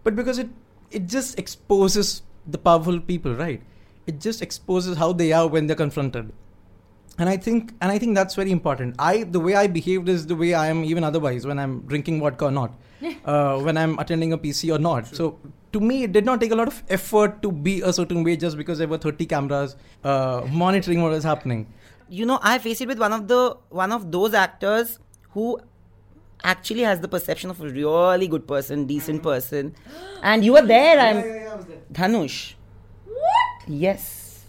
but 0.05 0.15
because 0.15 0.39
it 0.39 0.51
it 0.97 1.07
just 1.07 1.39
exposes 1.39 2.23
the 2.47 2.59
powerful 2.59 2.99
people, 3.01 3.35
right? 3.35 3.63
It 4.07 4.21
just 4.21 4.43
exposes 4.43 4.97
how 4.97 5.13
they 5.13 5.33
are 5.33 5.47
when 5.47 5.67
they're 5.67 5.83
confronted. 5.85 6.33
And 7.19 7.29
I 7.29 7.37
think 7.37 7.73
and 7.81 7.91
I 7.91 7.99
think 7.99 8.15
that's 8.15 8.35
very 8.35 8.51
important. 8.51 8.97
I 8.99 9.25
the 9.37 9.41
way 9.41 9.55
I 9.61 9.67
behaved 9.77 10.09
is 10.15 10.27
the 10.33 10.37
way 10.43 10.55
I 10.63 10.67
am 10.73 10.85
even 10.85 11.05
otherwise 11.11 11.47
when 11.51 11.59
I'm 11.59 11.77
drinking 11.93 12.21
vodka 12.21 12.47
or 12.47 12.51
not, 12.51 12.75
uh, 13.25 13.59
when 13.69 13.79
I'm 13.83 13.99
attending 13.99 14.35
a 14.35 14.39
PC 14.39 14.75
or 14.75 14.79
not. 14.79 15.07
Sure. 15.09 15.17
So 15.17 15.39
to 15.73 15.81
me, 15.81 16.03
it 16.05 16.13
did 16.13 16.27
not 16.27 16.41
take 16.41 16.53
a 16.57 16.59
lot 16.61 16.69
of 16.69 16.83
effort 16.99 17.41
to 17.43 17.53
be 17.69 17.81
a 17.81 17.93
certain 17.93 18.23
way 18.23 18.37
just 18.37 18.57
because 18.57 18.79
there 18.79 18.89
were 18.89 18.99
30 18.99 19.27
cameras 19.27 19.77
uh, 20.05 20.47
monitoring 20.51 21.03
what 21.03 21.11
was 21.11 21.25
happening. 21.25 21.67
You 22.09 22.27
know, 22.27 22.39
I 22.43 22.59
faced 22.59 22.83
it 22.83 22.89
with 22.89 22.99
one 23.07 23.13
of 23.13 23.27
the 23.29 23.57
one 23.71 23.93
of 23.93 24.13
those 24.13 24.35
actors 24.35 24.99
who 25.31 25.59
actually 26.53 26.83
has 26.91 27.01
the 27.01 27.09
perception 27.09 27.51
of 27.51 27.61
a 27.61 27.69
really 27.69 28.29
good 28.29 28.47
person, 28.47 28.87
decent 28.87 29.23
person. 29.23 29.75
And 30.23 30.45
you 30.45 30.53
were 30.53 30.63
there, 30.63 30.99
I'm 30.99 31.19
yeah, 31.19 31.25
yeah, 31.25 31.59
yeah, 31.69 31.77
Dhanush. 31.93 32.55
What? 33.07 33.69
Yes. 33.69 34.45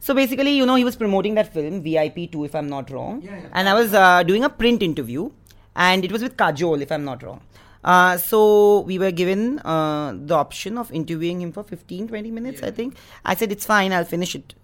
So 0.00 0.14
basically, 0.14 0.52
you 0.52 0.66
know, 0.66 0.74
he 0.74 0.84
was 0.84 0.96
promoting 0.96 1.34
that 1.34 1.52
film, 1.52 1.82
VIP 1.82 2.32
2, 2.32 2.44
if 2.44 2.54
I'm 2.54 2.68
not 2.68 2.90
wrong. 2.90 3.22
And 3.52 3.68
I 3.68 3.74
was 3.74 3.94
uh, 3.94 4.22
doing 4.24 4.44
a 4.44 4.50
print 4.50 4.82
interview, 4.82 5.30
and 5.76 6.04
it 6.04 6.10
was 6.10 6.22
with 6.22 6.36
Kajol, 6.36 6.82
if 6.82 6.90
I'm 6.90 7.04
not 7.04 7.22
wrong. 7.22 7.40
Uh, 7.84 8.16
so 8.16 8.80
we 8.80 8.98
were 8.98 9.10
given 9.10 9.58
uh, 9.60 10.12
the 10.16 10.34
option 10.34 10.78
of 10.78 10.90
interviewing 10.92 11.40
him 11.40 11.50
for 11.50 11.64
15 11.64 12.06
20 12.06 12.30
minutes 12.30 12.62
i 12.62 12.70
think 12.70 12.96
i 13.24 13.34
said 13.34 13.50
it's 13.50 13.66
fine 13.66 13.92
i'll 13.92 14.04
finish 14.04 14.36
it 14.36 14.54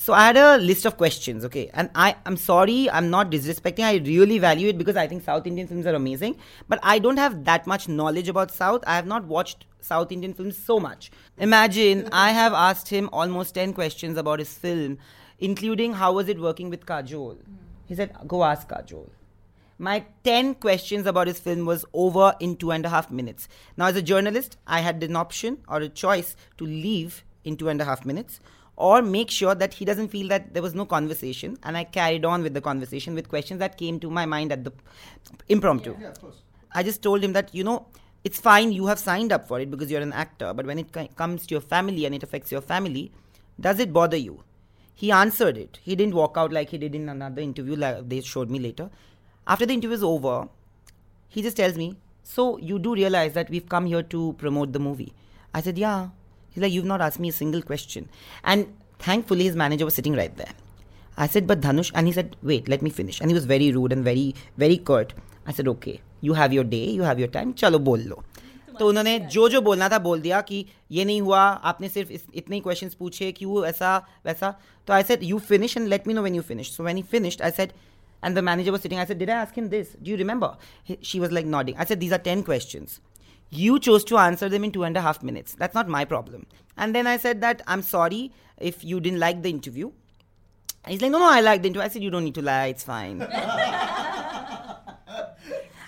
so 0.00 0.12
I 0.12 0.26
had 0.26 0.36
a 0.36 0.58
list 0.58 0.84
of 0.86 0.96
questions, 0.96 1.44
okay, 1.46 1.70
and 1.74 1.90
I 1.92 2.14
I'm 2.24 2.36
sorry, 2.36 2.88
I'm 2.88 3.10
not 3.10 3.32
disrespecting. 3.32 3.82
I 3.82 3.96
really 3.96 4.38
value 4.38 4.68
it 4.68 4.78
because 4.78 4.96
I 4.96 5.08
think 5.08 5.24
South 5.24 5.44
Indian 5.44 5.66
films 5.66 5.86
are 5.86 5.94
amazing, 5.96 6.36
but 6.68 6.78
I 6.84 7.00
don't 7.00 7.16
have 7.16 7.42
that 7.46 7.66
much 7.66 7.88
knowledge 7.88 8.28
about 8.28 8.52
South. 8.52 8.84
I 8.86 8.94
have 8.94 9.08
not 9.08 9.24
watched 9.24 9.64
South 9.80 10.12
Indian 10.12 10.34
films 10.34 10.56
so 10.56 10.78
much. 10.78 11.10
Imagine 11.36 12.08
I 12.12 12.30
have 12.30 12.52
asked 12.52 12.90
him 12.90 13.08
almost 13.12 13.56
ten 13.56 13.72
questions 13.72 14.16
about 14.16 14.38
his 14.38 14.54
film, 14.54 14.98
including 15.40 15.94
how 15.94 16.12
was 16.12 16.28
it 16.28 16.38
working 16.38 16.70
with 16.70 16.86
Kajol. 16.86 17.38
He 17.86 17.96
said, 17.96 18.14
"Go 18.28 18.44
ask 18.44 18.68
Kajol." 18.68 19.08
My 19.80 20.04
10 20.24 20.54
questions 20.66 21.06
about 21.06 21.28
his 21.28 21.38
film 21.40 21.64
was 21.64 21.84
over 21.92 22.34
in 22.40 22.56
two 22.56 22.72
and 22.72 22.84
a 22.84 22.88
half 22.88 23.12
minutes. 23.12 23.48
Now, 23.76 23.86
as 23.86 23.96
a 23.96 24.02
journalist, 24.02 24.56
I 24.66 24.80
had 24.80 25.02
an 25.04 25.14
option 25.14 25.58
or 25.68 25.80
a 25.80 25.88
choice 25.88 26.34
to 26.56 26.64
leave 26.64 27.24
in 27.44 27.56
two 27.56 27.68
and 27.68 27.80
a 27.80 27.84
half 27.84 28.04
minutes 28.04 28.40
or 28.86 28.96
make 29.02 29.30
sure 29.38 29.54
that 29.62 29.72
he 29.74 29.84
doesn't 29.84 30.08
feel 30.16 30.28
that 30.32 30.52
there 30.54 30.64
was 30.66 30.74
no 30.80 30.84
conversation 30.96 31.56
and 31.64 31.76
i 31.80 31.84
carried 31.98 32.24
on 32.32 32.44
with 32.48 32.54
the 32.58 32.64
conversation 32.70 33.16
with 33.20 33.28
questions 33.36 33.58
that 33.64 33.76
came 33.84 33.98
to 34.04 34.10
my 34.18 34.26
mind 34.34 34.52
at 34.56 34.62
the 34.68 34.72
impromptu 35.56 35.94
yeah, 35.96 36.04
yeah, 36.04 36.12
of 36.16 36.20
course. 36.26 36.38
I 36.72 36.82
just 36.82 37.02
told 37.02 37.24
him 37.24 37.32
that, 37.32 37.54
you 37.54 37.64
know, 37.64 37.86
it's 38.24 38.38
fine, 38.38 38.72
you 38.72 38.86
have 38.86 38.98
signed 38.98 39.32
up 39.32 39.48
for 39.48 39.60
it 39.60 39.70
because 39.70 39.90
you're 39.90 40.02
an 40.02 40.12
actor, 40.12 40.52
but 40.52 40.66
when 40.66 40.78
it 40.78 41.16
comes 41.16 41.46
to 41.46 41.54
your 41.54 41.60
family 41.60 42.04
and 42.04 42.14
it 42.14 42.22
affects 42.22 42.52
your 42.52 42.60
family, 42.60 43.10
does 43.60 43.78
it 43.78 43.92
bother 43.92 44.16
you? 44.16 44.42
He 44.94 45.10
answered 45.12 45.56
it. 45.56 45.78
He 45.82 45.94
didn't 45.94 46.14
walk 46.14 46.34
out 46.36 46.52
like 46.52 46.70
he 46.70 46.78
did 46.78 46.94
in 46.94 47.08
another 47.08 47.40
interview, 47.40 47.76
like 47.76 48.08
they 48.08 48.20
showed 48.20 48.50
me 48.50 48.58
later. 48.58 48.90
After 49.46 49.64
the 49.64 49.72
interview 49.74 49.94
is 49.94 50.02
over, 50.02 50.48
he 51.28 51.40
just 51.40 51.56
tells 51.56 51.78
me, 51.78 51.96
So 52.22 52.58
you 52.58 52.78
do 52.78 52.94
realize 52.94 53.32
that 53.34 53.48
we've 53.48 53.68
come 53.68 53.86
here 53.86 54.02
to 54.02 54.34
promote 54.34 54.72
the 54.72 54.80
movie? 54.80 55.14
I 55.54 55.62
said, 55.62 55.78
Yeah. 55.78 56.08
He's 56.51 56.61
like, 56.63 56.71
You've 56.71 56.85
not 56.85 57.01
asked 57.01 57.19
me 57.19 57.29
a 57.29 57.31
single 57.31 57.61
question. 57.61 58.09
And 58.43 58.67
thankfully, 58.99 59.45
his 59.45 59.55
manager 59.55 59.85
was 59.85 59.95
sitting 59.95 60.13
right 60.13 60.35
there. 60.37 60.51
I 61.17 61.27
said, 61.27 61.47
But 61.47 61.61
Dhanush, 61.61 61.91
and 61.95 62.07
he 62.07 62.13
said, 62.13 62.35
Wait, 62.43 62.67
let 62.67 62.81
me 62.81 62.89
finish. 62.89 63.19
And 63.21 63.29
he 63.29 63.33
was 63.33 63.45
very 63.45 63.71
rude 63.71 63.91
and 63.91 64.03
very, 64.03 64.33
very 64.57 64.77
curt. 64.77 65.13
I 65.47 65.51
said, 65.51 65.67
Okay, 65.67 65.99
you 66.21 66.33
have 66.33 66.53
your 66.53 66.63
day, 66.63 66.85
you 66.89 67.03
have 67.03 67.19
your 67.19 67.27
time, 67.39 67.53
chalo 67.53 67.83
bol 67.89 67.97
lo. 68.13 68.23
तो 68.79 68.87
उन्होंने 68.89 69.17
जो 69.33 69.47
जो 69.49 69.59
बोलना 69.61 69.87
था 69.89 69.97
बोल 70.05 70.21
दिया 70.21 70.39
कि 70.41 70.65
ये 70.91 71.03
नहीं 71.05 71.21
हुआ 71.21 71.39
आपने 71.71 71.89
सिर्फ 71.89 72.11
इस, 72.11 72.21
इतने 72.35 72.55
ही 72.55 72.61
क्वेश्चंस 72.67 72.93
पूछे 72.99 73.31
क्यों 73.39 73.65
ऐसा 73.65 73.95
वैसा 74.25 74.49
तो 74.87 74.93
I 74.93 75.03
said 75.09 75.23
you 75.23 75.37
finish 75.49 75.75
and 75.77 75.87
let 75.87 76.07
me 76.07 76.13
know 76.13 76.21
when 76.21 76.35
you 76.35 76.41
finish 76.47 76.71
so 76.75 76.83
when 76.83 76.97
he 76.97 77.03
finished 77.11 77.41
I 77.41 77.51
said 77.57 77.71
and 78.27 78.37
the 78.37 78.41
manager 78.47 78.71
was 78.73 78.81
sitting 78.85 78.99
i 78.99 79.05
said 79.07 79.17
did 79.21 79.29
i 79.33 79.37
ask 79.43 79.57
him 79.59 79.65
this 79.71 79.89
do 80.01 80.11
you 80.13 80.17
remember 80.19 80.49
He- 80.89 80.95
she 81.07 81.19
was 81.23 81.33
like 81.37 81.47
nodding 81.53 81.79
i 81.83 81.85
said 81.89 81.99
these 82.03 82.13
are 82.17 82.19
10 82.27 82.43
questions 82.49 82.93
you 83.50 83.78
chose 83.78 84.04
to 84.04 84.18
answer 84.18 84.48
them 84.48 84.64
in 84.64 84.72
two 84.72 84.84
and 84.84 84.96
a 84.96 85.00
half 85.00 85.22
minutes 85.22 85.54
that's 85.58 85.74
not 85.74 85.88
my 85.88 86.04
problem 86.04 86.46
and 86.76 86.94
then 86.94 87.06
i 87.06 87.16
said 87.16 87.40
that 87.40 87.62
i'm 87.66 87.82
sorry 87.82 88.30
if 88.58 88.84
you 88.84 89.00
didn't 89.00 89.18
like 89.18 89.42
the 89.42 89.50
interview 89.50 89.90
he's 90.86 91.00
like 91.00 91.10
no 91.10 91.18
no 91.18 91.30
i 91.30 91.40
liked 91.40 91.62
the 91.62 91.68
interview 91.68 91.84
i 91.84 91.88
said 91.88 92.02
you 92.02 92.10
don't 92.10 92.24
need 92.24 92.34
to 92.34 92.42
lie 92.42 92.66
it's 92.66 92.84
fine 92.84 93.22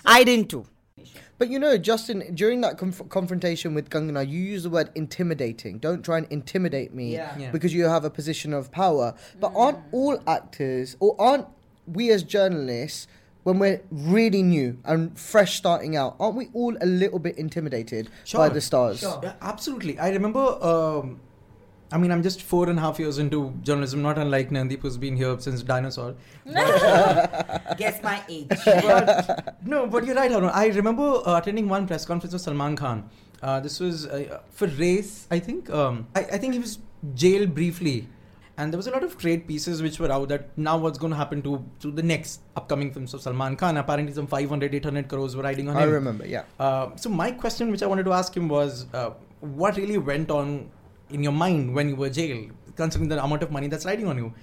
i 0.05 0.23
didn't 0.23 0.49
too 0.49 0.65
But 1.41 1.49
you 1.49 1.57
know, 1.57 1.75
Justin, 1.75 2.35
during 2.35 2.61
that 2.61 2.77
conf- 2.77 3.09
confrontation 3.09 3.73
with 3.73 3.89
Kangana, 3.89 4.21
you 4.29 4.37
use 4.37 4.61
the 4.61 4.69
word 4.69 4.91
intimidating. 4.93 5.79
Don't 5.79 6.05
try 6.05 6.19
and 6.19 6.27
intimidate 6.29 6.93
me 6.93 7.13
Yeah. 7.13 7.35
Yeah. 7.35 7.49
because 7.49 7.73
you 7.73 7.85
have 7.85 8.05
a 8.05 8.11
position 8.11 8.53
of 8.53 8.71
power. 8.71 9.15
But 9.39 9.51
mm. 9.51 9.59
aren't 9.59 9.79
all 9.91 10.21
actors, 10.27 10.95
or 10.99 11.15
aren't 11.19 11.47
we 11.87 12.11
as 12.11 12.21
journalists, 12.21 13.07
when 13.43 13.59
we're 13.59 13.81
really 13.91 14.43
new 14.43 14.77
and 14.85 15.17
fresh 15.17 15.57
starting 15.57 15.95
out, 15.95 16.15
aren't 16.19 16.35
we 16.35 16.49
all 16.53 16.75
a 16.81 16.85
little 16.85 17.19
bit 17.19 17.37
intimidated 17.37 18.09
by 18.33 18.49
the 18.49 18.61
stars? 18.61 19.01
Yeah, 19.01 19.33
absolutely. 19.41 19.97
I 19.99 20.09
remember. 20.09 20.39
Um, 20.63 21.19
I 21.93 21.97
mean, 21.97 22.09
I'm 22.09 22.23
just 22.23 22.41
four 22.41 22.69
and 22.69 22.79
a 22.79 22.81
half 22.81 22.99
years 22.99 23.17
into 23.17 23.53
journalism, 23.63 24.01
not 24.01 24.17
unlike 24.17 24.49
Nandip, 24.49 24.79
who's 24.79 24.95
been 24.95 25.17
here 25.17 25.37
since 25.39 25.61
dinosaur. 25.61 26.15
guess 26.45 28.01
my 28.01 28.23
age 28.29 28.47
No, 29.65 29.87
but 29.87 30.05
you're 30.05 30.15
right, 30.15 30.31
Arun. 30.31 30.51
I 30.53 30.67
remember 30.67 31.21
uh, 31.27 31.37
attending 31.37 31.67
one 31.67 31.87
press 31.87 32.05
conference 32.05 32.31
with 32.31 32.43
Salman 32.43 32.77
Khan. 32.77 33.09
Uh, 33.41 33.59
this 33.59 33.81
was 33.81 34.05
uh, 34.05 34.39
for 34.51 34.67
race, 34.67 35.27
I 35.29 35.39
think. 35.39 35.69
Um, 35.69 36.07
I, 36.15 36.21
I 36.21 36.37
think 36.37 36.53
he 36.53 36.59
was 36.59 36.79
jailed 37.13 37.53
briefly. 37.53 38.07
And 38.57 38.71
there 38.71 38.77
was 38.77 38.87
a 38.87 38.91
lot 38.91 39.03
of 39.03 39.17
trade 39.17 39.47
pieces 39.47 39.81
which 39.81 39.99
were 39.99 40.11
out 40.11 40.27
that 40.29 40.55
now 40.57 40.77
what's 40.77 40.97
going 40.97 41.11
to 41.11 41.17
happen 41.17 41.41
to, 41.43 41.65
to 41.79 41.91
the 41.91 42.03
next 42.03 42.41
upcoming 42.55 42.91
films 42.91 43.13
of 43.13 43.21
Salman 43.21 43.55
Khan. 43.55 43.77
Apparently, 43.77 44.13
some 44.13 44.27
500, 44.27 44.75
800 44.75 45.07
crores 45.07 45.35
were 45.35 45.43
riding 45.43 45.69
on 45.69 45.77
I 45.77 45.83
him. 45.83 45.89
I 45.89 45.91
remember, 45.91 46.27
yeah. 46.27 46.43
Uh, 46.59 46.95
so 46.95 47.09
my 47.09 47.31
question, 47.31 47.71
which 47.71 47.81
I 47.81 47.87
wanted 47.87 48.05
to 48.05 48.13
ask 48.13 48.35
him, 48.35 48.49
was 48.49 48.85
uh, 48.93 49.11
what 49.39 49.77
really 49.77 49.97
went 49.97 50.29
on 50.29 50.69
in 51.09 51.23
your 51.23 51.31
mind 51.31 51.73
when 51.73 51.89
you 51.89 51.95
were 51.95 52.09
jailed, 52.09 52.51
considering 52.75 53.09
the 53.09 53.23
amount 53.23 53.43
of 53.43 53.51
money 53.51 53.67
that's 53.67 53.85
riding 53.85 54.07
on 54.07 54.17
you. 54.17 54.33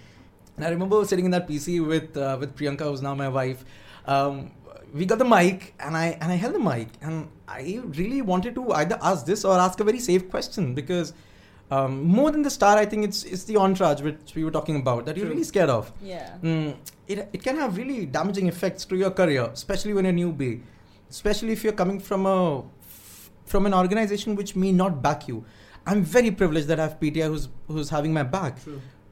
And 0.56 0.66
I 0.66 0.70
remember 0.70 1.04
sitting 1.04 1.24
in 1.24 1.30
that 1.30 1.46
PC 1.46 1.86
with 1.86 2.16
uh, 2.16 2.36
with 2.40 2.56
Priyanka, 2.56 2.82
who's 2.82 3.02
now 3.02 3.14
my 3.14 3.28
wife. 3.28 3.64
Um, 4.06 4.50
we 4.92 5.04
got 5.06 5.18
the 5.18 5.24
mic, 5.24 5.74
and 5.78 5.96
I 5.96 6.18
and 6.20 6.32
I 6.32 6.34
held 6.34 6.54
the 6.54 6.58
mic, 6.58 6.88
and 7.00 7.28
I 7.46 7.80
really 7.84 8.22
wanted 8.22 8.54
to 8.56 8.72
either 8.72 8.98
ask 9.00 9.26
this 9.26 9.44
or 9.44 9.58
ask 9.58 9.78
a 9.80 9.84
very 9.84 10.00
safe 10.00 10.28
question 10.30 10.74
because. 10.74 11.12
Um, 11.70 12.02
more 12.04 12.30
than 12.30 12.42
the 12.42 12.50
star, 12.50 12.78
I 12.78 12.87
think 12.87 13.04
it's 13.04 13.25
it's 13.25 13.44
the 13.44 13.56
entourage 13.58 14.00
which 14.00 14.34
we 14.34 14.42
were 14.44 14.50
talking 14.50 14.76
about 14.76 15.04
that 15.06 15.16
you're 15.18 15.26
really 15.28 15.44
scared 15.44 15.68
of. 15.70 15.92
Yeah. 16.02 16.37
Mm, 16.42 16.76
it, 17.06 17.28
it 17.32 17.42
can 17.42 17.56
have 17.56 17.76
really 17.76 18.06
damaging 18.06 18.46
effects 18.48 18.84
to 18.87 18.96
your 18.96 19.10
career, 19.10 19.44
especially 19.52 19.92
when 19.92 20.04
you're 20.06 20.14
a 20.14 20.32
newbie, 20.32 20.62
especially 21.10 21.52
if 21.52 21.62
you're 21.64 21.75
coming 21.82 22.00
from 22.00 22.25
a 22.26 22.62
from 23.46 23.66
an 23.66 23.75
organization 23.75 24.34
which 24.34 24.56
may 24.56 24.72
not 24.72 25.02
back 25.02 25.28
you. 25.28 25.44
I'm 25.87 26.02
very 26.02 26.30
privileged 26.30 26.68
that 26.68 26.80
I 26.80 26.84
have 26.84 26.98
PTI 27.00 27.26
who's 27.28 27.48
who's 27.66 27.90
having 27.90 28.12
my 28.14 28.22
back. 28.22 28.56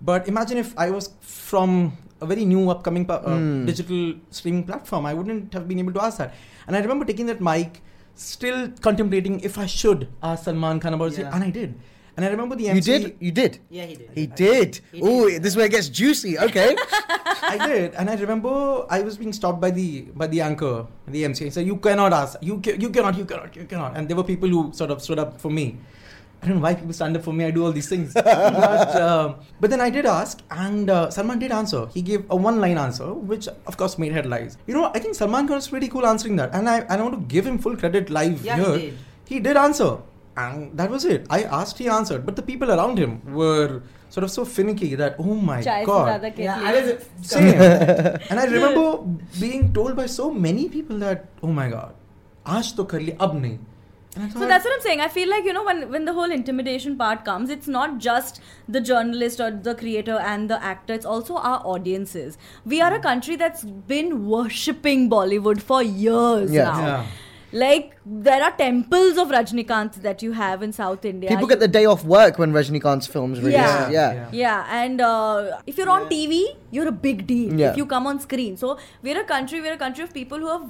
But 0.00 0.28
imagine 0.28 0.58
if 0.58 0.72
I 0.78 0.90
was 0.90 1.10
from 1.20 1.96
a 2.20 2.26
very 2.26 2.44
new 2.46 2.70
upcoming 2.70 3.04
pa- 3.04 3.20
uh, 3.32 3.36
Mm. 3.36 3.66
digital 3.66 4.14
streaming 4.30 4.64
platform, 4.64 5.04
I 5.06 5.12
wouldn't 5.12 5.52
have 5.54 5.68
been 5.68 5.78
able 5.78 5.92
to 5.98 6.02
ask 6.02 6.18
that. 6.18 6.34
And 6.66 6.76
I 6.76 6.80
remember 6.80 7.04
taking 7.04 7.26
that 7.26 7.40
mic, 7.40 7.82
still 8.14 8.68
contemplating 8.80 9.40
if 9.40 9.58
I 9.58 9.66
should 9.66 10.08
ask 10.22 10.44
Salman 10.44 10.80
Khan 10.80 10.94
about 10.94 11.12
it, 11.18 11.26
and 11.32 11.44
I 11.44 11.50
did. 11.50 11.74
And 12.16 12.24
I 12.24 12.28
remember 12.30 12.56
the 12.56 12.68
MC. 12.70 12.78
You 12.92 12.98
did? 12.98 13.16
You 13.20 13.30
did? 13.32 13.58
yeah 13.68 13.84
he 13.84 13.94
did 13.94 14.10
He 14.14 14.26
did. 14.26 14.80
He 14.92 15.00
Oh, 15.02 15.28
this 15.28 15.48
is 15.52 15.56
where 15.56 15.66
it 15.66 15.72
gets 15.72 15.88
juicy. 15.88 16.38
Okay. 16.38 16.74
I 17.46 17.58
did, 17.66 17.94
and 17.94 18.08
I 18.10 18.14
remember 18.16 18.86
I 18.88 19.02
was 19.02 19.16
being 19.18 19.32
stopped 19.32 19.60
by 19.60 19.70
the 19.70 19.88
by 20.22 20.26
the 20.26 20.40
anchor, 20.40 20.86
the 21.06 21.24
MC. 21.26 21.44
He 21.44 21.50
said, 21.50 21.66
"You 21.66 21.76
cannot 21.76 22.12
ask. 22.12 22.38
You 22.40 22.58
ca- 22.64 22.78
you 22.84 22.88
cannot. 22.90 23.16
You 23.20 23.26
cannot. 23.26 23.54
You 23.54 23.64
cannot." 23.66 23.96
And 23.96 24.08
there 24.08 24.16
were 24.16 24.24
people 24.24 24.48
who 24.48 24.72
sort 24.72 24.90
of 24.90 25.02
stood 25.02 25.18
up 25.18 25.40
for 25.40 25.50
me. 25.50 25.76
I 26.42 26.46
don't 26.48 26.56
know 26.56 26.62
why 26.62 26.74
people 26.74 26.92
stand 26.92 27.16
up 27.16 27.22
for 27.22 27.32
me. 27.32 27.44
I 27.44 27.50
do 27.50 27.64
all 27.64 27.72
these 27.72 27.88
things, 27.88 28.12
but 28.14 28.96
uh, 29.04 29.34
but 29.60 29.70
then 29.70 29.80
I 29.80 29.90
did 29.90 30.06
ask, 30.06 30.40
and 30.50 30.88
uh, 30.90 31.10
Salman 31.10 31.38
did 31.38 31.52
answer. 31.52 31.86
He 31.94 32.02
gave 32.02 32.24
a 32.30 32.36
one-line 32.36 32.78
answer, 32.78 33.12
which 33.12 33.48
of 33.66 33.76
course 33.76 33.96
made 33.98 34.12
headlines. 34.12 34.58
You 34.66 34.74
know, 34.74 34.90
I 34.94 34.98
think 34.98 35.14
Salman 35.14 35.46
Khan 35.46 35.56
was 35.56 35.68
pretty 35.68 35.88
cool 35.88 36.06
answering 36.06 36.36
that, 36.36 36.54
and 36.54 36.68
I 36.68 36.80
I 36.88 37.00
want 37.00 37.14
to 37.14 37.22
give 37.36 37.46
him 37.46 37.58
full 37.58 37.76
credit 37.76 38.10
live 38.10 38.44
Yeah, 38.44 38.56
he 38.56 38.64
here. 38.64 38.78
did. 38.78 38.98
He 39.34 39.40
did 39.40 39.56
answer, 39.56 39.96
and 40.36 40.76
that 40.76 40.90
was 40.90 41.04
it. 41.04 41.26
I 41.30 41.42
asked, 41.44 41.78
he 41.78 41.88
answered, 41.88 42.26
but 42.26 42.36
the 42.36 42.42
people 42.42 42.70
around 42.70 42.98
him 42.98 43.20
were 43.32 43.82
sort 44.10 44.24
of 44.24 44.30
so 44.30 44.44
finicky 44.44 44.94
that 44.94 45.16
oh 45.18 45.34
my 45.34 45.62
Chai 45.62 45.84
god, 45.84 46.32
yeah, 46.38 46.60
I 46.62 46.72
was, 46.80 47.06
same. 47.22 47.54
and 48.30 48.40
I 48.40 48.44
remember 48.44 48.98
being 49.40 49.72
told 49.72 49.96
by 49.96 50.06
so 50.06 50.30
many 50.32 50.68
people 50.68 50.98
that 50.98 51.26
oh 51.42 51.48
my 51.48 51.70
god, 51.70 51.94
aaj 52.44 52.76
to 52.76 52.84
kar 52.84 53.00
li, 53.00 53.16
ab 53.28 53.40
nahi. 53.46 53.58
So 54.32 54.46
that's 54.48 54.64
what 54.64 54.72
I'm 54.72 54.80
saying. 54.80 55.00
I 55.02 55.08
feel 55.08 55.28
like 55.28 55.44
you 55.44 55.52
know 55.52 55.62
when 55.64 55.90
when 55.90 56.06
the 56.06 56.12
whole 56.18 56.30
intimidation 56.36 56.96
part 57.00 57.24
comes, 57.24 57.50
it's 57.50 57.68
not 57.68 57.98
just 57.98 58.40
the 58.76 58.80
journalist 58.80 59.42
or 59.46 59.50
the 59.50 59.74
creator 59.74 60.16
and 60.30 60.48
the 60.54 60.62
actor. 60.72 60.94
It's 60.94 61.10
also 61.14 61.36
our 61.36 61.60
audiences. 61.74 62.38
We 62.64 62.80
are 62.80 62.94
a 62.94 62.96
hmm. 62.96 63.02
country 63.02 63.36
that's 63.36 63.64
been 63.92 64.16
worshipping 64.26 65.10
Bollywood 65.10 65.60
for 65.60 65.82
years 65.82 66.52
yeah. 66.52 66.64
now. 66.64 66.86
Yeah 66.86 67.06
like 67.56 67.96
there 68.04 68.42
are 68.42 68.50
temples 68.52 69.16
of 69.16 69.28
Rajinikanth 69.28 69.94
that 70.06 70.22
you 70.22 70.32
have 70.32 70.62
in 70.62 70.72
South 70.72 71.04
India. 71.04 71.30
People 71.30 71.46
get 71.46 71.60
the 71.60 71.68
day 71.76 71.84
off 71.86 72.04
work 72.04 72.38
when 72.38 72.52
Rajinikanth's 72.52 73.06
films 73.06 73.38
release. 73.40 73.54
Yeah. 73.54 73.90
Yeah. 73.90 74.12
Yeah. 74.14 74.28
Yeah, 74.32 74.66
and 74.80 75.00
uh, 75.00 75.60
if 75.66 75.78
you're 75.78 75.90
on 75.90 76.08
TV, 76.08 76.42
you're 76.70 76.88
a 76.88 76.98
big 77.06 77.26
deal. 77.26 77.54
Yeah. 77.58 77.70
If 77.70 77.76
you 77.76 77.86
come 77.86 78.06
on 78.06 78.20
screen, 78.20 78.56
so 78.56 78.78
we're 79.02 79.20
a 79.20 79.24
country. 79.24 79.60
We're 79.60 79.78
a 79.80 79.82
country 79.86 80.04
of 80.04 80.12
people 80.12 80.38
who 80.38 80.48
have 80.48 80.68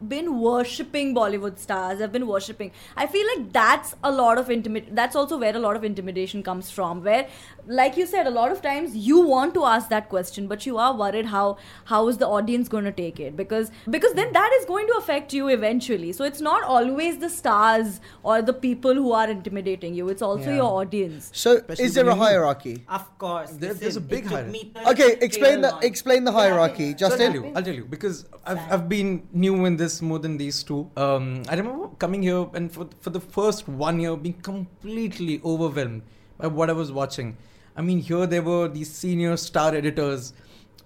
been 0.00 0.40
worshipping 0.40 1.14
Bollywood 1.14 1.58
stars. 1.58 2.00
I've 2.00 2.12
been 2.12 2.26
worshipping. 2.26 2.70
I 2.96 3.06
feel 3.06 3.26
like 3.34 3.52
that's 3.52 3.94
a 4.04 4.10
lot 4.10 4.38
of 4.38 4.50
intimid. 4.50 4.88
That's 4.92 5.16
also 5.16 5.38
where 5.38 5.56
a 5.56 5.58
lot 5.58 5.76
of 5.76 5.84
intimidation 5.84 6.42
comes 6.42 6.70
from. 6.70 7.02
Where, 7.02 7.28
like 7.66 7.96
you 7.96 8.06
said, 8.06 8.26
a 8.26 8.30
lot 8.30 8.52
of 8.52 8.60
times 8.62 8.94
you 8.96 9.20
want 9.20 9.54
to 9.54 9.64
ask 9.64 9.88
that 9.88 10.08
question, 10.08 10.46
but 10.48 10.66
you 10.66 10.76
are 10.78 10.94
worried 10.94 11.26
how 11.26 11.56
how 11.84 12.08
is 12.08 12.18
the 12.18 12.26
audience 12.28 12.68
going 12.68 12.84
to 12.84 12.92
take 12.92 13.18
it 13.20 13.36
because 13.36 13.70
because 13.90 14.12
then 14.14 14.32
that 14.32 14.50
is 14.60 14.64
going 14.66 14.86
to 14.88 14.94
affect 14.98 15.32
you 15.32 15.48
eventually. 15.48 16.12
So 16.12 16.24
it's 16.24 16.40
not 16.40 16.62
always 16.62 17.18
the 17.18 17.30
stars 17.30 18.00
or 18.22 18.42
the 18.42 18.52
people 18.52 18.94
who 18.94 19.12
are 19.12 19.28
intimidating 19.28 19.94
you. 19.94 20.08
It's 20.08 20.22
also 20.22 20.50
Yeah. 20.50 20.56
your 20.56 20.70
audience. 20.82 21.30
So, 21.32 21.56
Especially 21.56 21.84
is 21.86 21.94
there 21.94 22.04
when 22.04 22.12
a 22.14 22.16
you're 22.16 22.24
hierarchy? 22.26 22.84
Of 22.88 23.06
course. 23.18 23.50
There- 23.52 23.74
there's 23.74 23.96
a 23.96 24.00
big 24.00 24.26
hierarchy. 24.26 24.72
Okay, 24.94 25.10
explain 25.30 25.60
the 25.62 25.70
long. 25.70 25.82
explain 25.92 26.24
the 26.24 26.32
hierarchy, 26.32 26.88
So 26.88 26.92
I'll 26.92 26.98
Justin. 27.10 27.32
tell 27.32 27.42
you. 27.44 27.52
I'll 27.56 27.62
tell 27.62 27.74
you 27.74 27.84
because 27.96 28.24
I've, 28.44 28.60
I've 28.72 28.88
been 28.88 29.10
new 29.32 29.64
in 29.64 29.76
this 29.76 29.85
more 30.02 30.18
than 30.18 30.36
these 30.36 30.62
two. 30.62 30.90
Um, 30.96 31.42
I 31.48 31.54
remember 31.54 31.88
coming 32.04 32.22
here 32.22 32.46
and 32.54 32.70
for 32.76 32.88
for 33.00 33.10
the 33.10 33.20
first 33.20 33.68
one 33.68 34.00
year 34.00 34.16
being 34.16 34.38
completely 34.50 35.40
overwhelmed 35.44 36.02
by 36.38 36.46
what 36.48 36.70
I 36.70 36.72
was 36.82 36.92
watching. 36.92 37.36
I 37.76 37.82
mean, 37.82 37.98
here 38.00 38.26
there 38.26 38.42
were 38.42 38.68
these 38.68 38.90
senior 38.92 39.36
star 39.36 39.74
editors. 39.74 40.32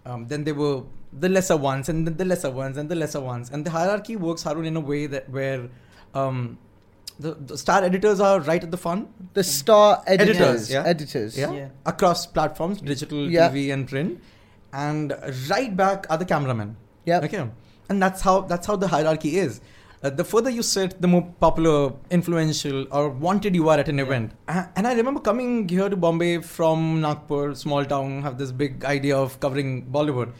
Um, 0.07 0.27
then 0.29 0.45
there 0.45 0.55
were 0.55 0.83
the 1.13 1.29
lesser 1.29 1.57
ones, 1.57 1.89
and 1.89 2.07
then 2.07 2.17
the 2.17 2.25
lesser 2.25 2.51
ones, 2.51 2.77
and 2.77 2.89
the 2.89 2.95
lesser 2.95 3.21
ones, 3.21 3.51
and 3.51 3.65
the 3.67 3.71
hierarchy 3.71 4.17
works, 4.17 4.43
Haroon, 4.45 4.65
in 4.67 4.77
a 4.77 4.81
way 4.81 5.07
that 5.07 5.29
where 5.29 5.69
um, 6.15 6.59
the, 7.19 7.35
the 7.35 7.59
star 7.59 7.83
editors 7.85 8.19
are 8.21 8.41
right 8.41 8.63
at 8.63 8.71
the 8.71 8.77
front, 8.77 9.09
The 9.35 9.45
star 9.45 10.03
editors. 10.07 10.37
Editors, 10.41 10.71
yeah. 10.71 10.83
Editors. 10.95 11.39
yeah, 11.39 11.53
Yeah. 11.53 11.69
across 11.85 12.27
platforms, 12.27 12.81
digital, 12.81 13.29
Yeah. 13.31 13.51
TV, 13.51 13.73
and 13.73 13.87
print, 13.89 14.21
and 14.73 15.15
right 15.51 15.77
back 15.77 16.07
are 16.11 16.17
the 16.19 16.25
cameramen. 16.25 16.77
Yep. 17.07 17.25
Okay, 17.25 17.49
and 17.91 18.03
that's 18.03 18.21
how 18.23 18.41
that's 18.53 18.67
how 18.67 18.77
the 18.77 18.89
hierarchy 18.89 19.37
is. 19.39 19.61
Uh, 20.03 20.09
the 20.09 20.25
further 20.25 20.49
you 20.49 20.63
sit, 20.63 20.93
the 21.03 21.09
more 21.15 21.23
popular, 21.41 21.93
influential, 22.11 22.87
or 22.91 23.11
wanted 23.11 23.55
you 23.55 23.69
are 23.69 23.79
at 23.79 23.89
an 23.95 23.99
event. 23.99 24.33
A- 24.49 24.67
And 24.75 24.87
I 24.87 24.95
remember 24.95 25.21
coming 25.21 25.69
here 25.69 25.91
to 25.91 25.97
Bombay 26.05 26.39
from 26.41 27.03
Nagpur, 27.03 27.55
small 27.55 27.85
town, 27.85 28.23
have 28.23 28.39
this 28.39 28.51
big 28.51 28.83
idea 28.85 29.17
of 29.25 29.39
covering 29.41 29.85
Bollywood. 29.97 30.33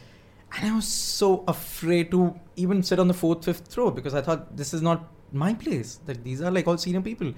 And 0.57 0.71
I 0.71 0.75
was 0.75 0.87
so 0.87 1.43
afraid 1.47 2.09
to 2.11 2.33
even 2.55 2.81
sit 2.81 2.97
on 2.97 3.07
the 3.07 3.13
fourth, 3.13 3.45
fifth 3.45 3.77
row 3.77 3.91
because 3.91 4.15
I 4.15 4.21
thought 4.21 4.57
this 4.57 4.73
is 4.73 4.81
not 4.81 5.07
my 5.31 5.53
place. 5.53 5.99
That 6.07 6.23
these 6.23 6.41
are 6.41 6.49
like 6.51 6.67
all 6.67 6.77
senior 6.77 7.01
people. 7.01 7.31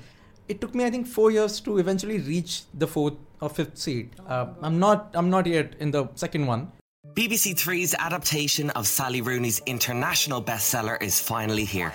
It 0.48 0.62
took 0.62 0.74
me, 0.75 0.86
I 0.86 0.89
think, 0.91 1.08
four 1.08 1.29
years 1.32 1.60
to 1.67 1.77
eventually 1.77 2.20
reach 2.20 2.63
the 2.74 2.88
fourth 2.88 3.15
or 3.41 3.50
fifth 3.50 3.77
seat. 3.77 4.13
Uh, 4.27 4.48
I'm 4.62 4.79
not, 4.79 5.12
I'm 5.13 5.29
not 5.29 5.46
yet 5.46 5.75
in 5.79 5.91
the 5.91 6.08
second 6.15 6.48
one. 6.48 6.72
BBC 7.13 7.55
Three's 7.55 7.93
adaptation 8.00 8.69
of 8.72 8.88
Sally 8.88 9.22
Rooney's 9.22 9.62
international 9.65 10.41
bestseller 10.41 11.00
is 11.03 11.19
finally 11.19 11.65
here. 11.65 11.93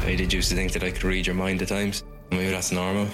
I 0.00 0.16
did 0.16 0.32
used 0.32 0.48
to 0.48 0.56
think 0.56 0.72
that 0.72 0.82
I 0.82 0.90
could 0.90 1.04
read 1.04 1.26
your 1.26 1.36
mind 1.36 1.60
at 1.60 1.68
times. 1.68 2.04
Maybe 2.30 2.50
that's 2.50 2.72
normal. 2.72 3.06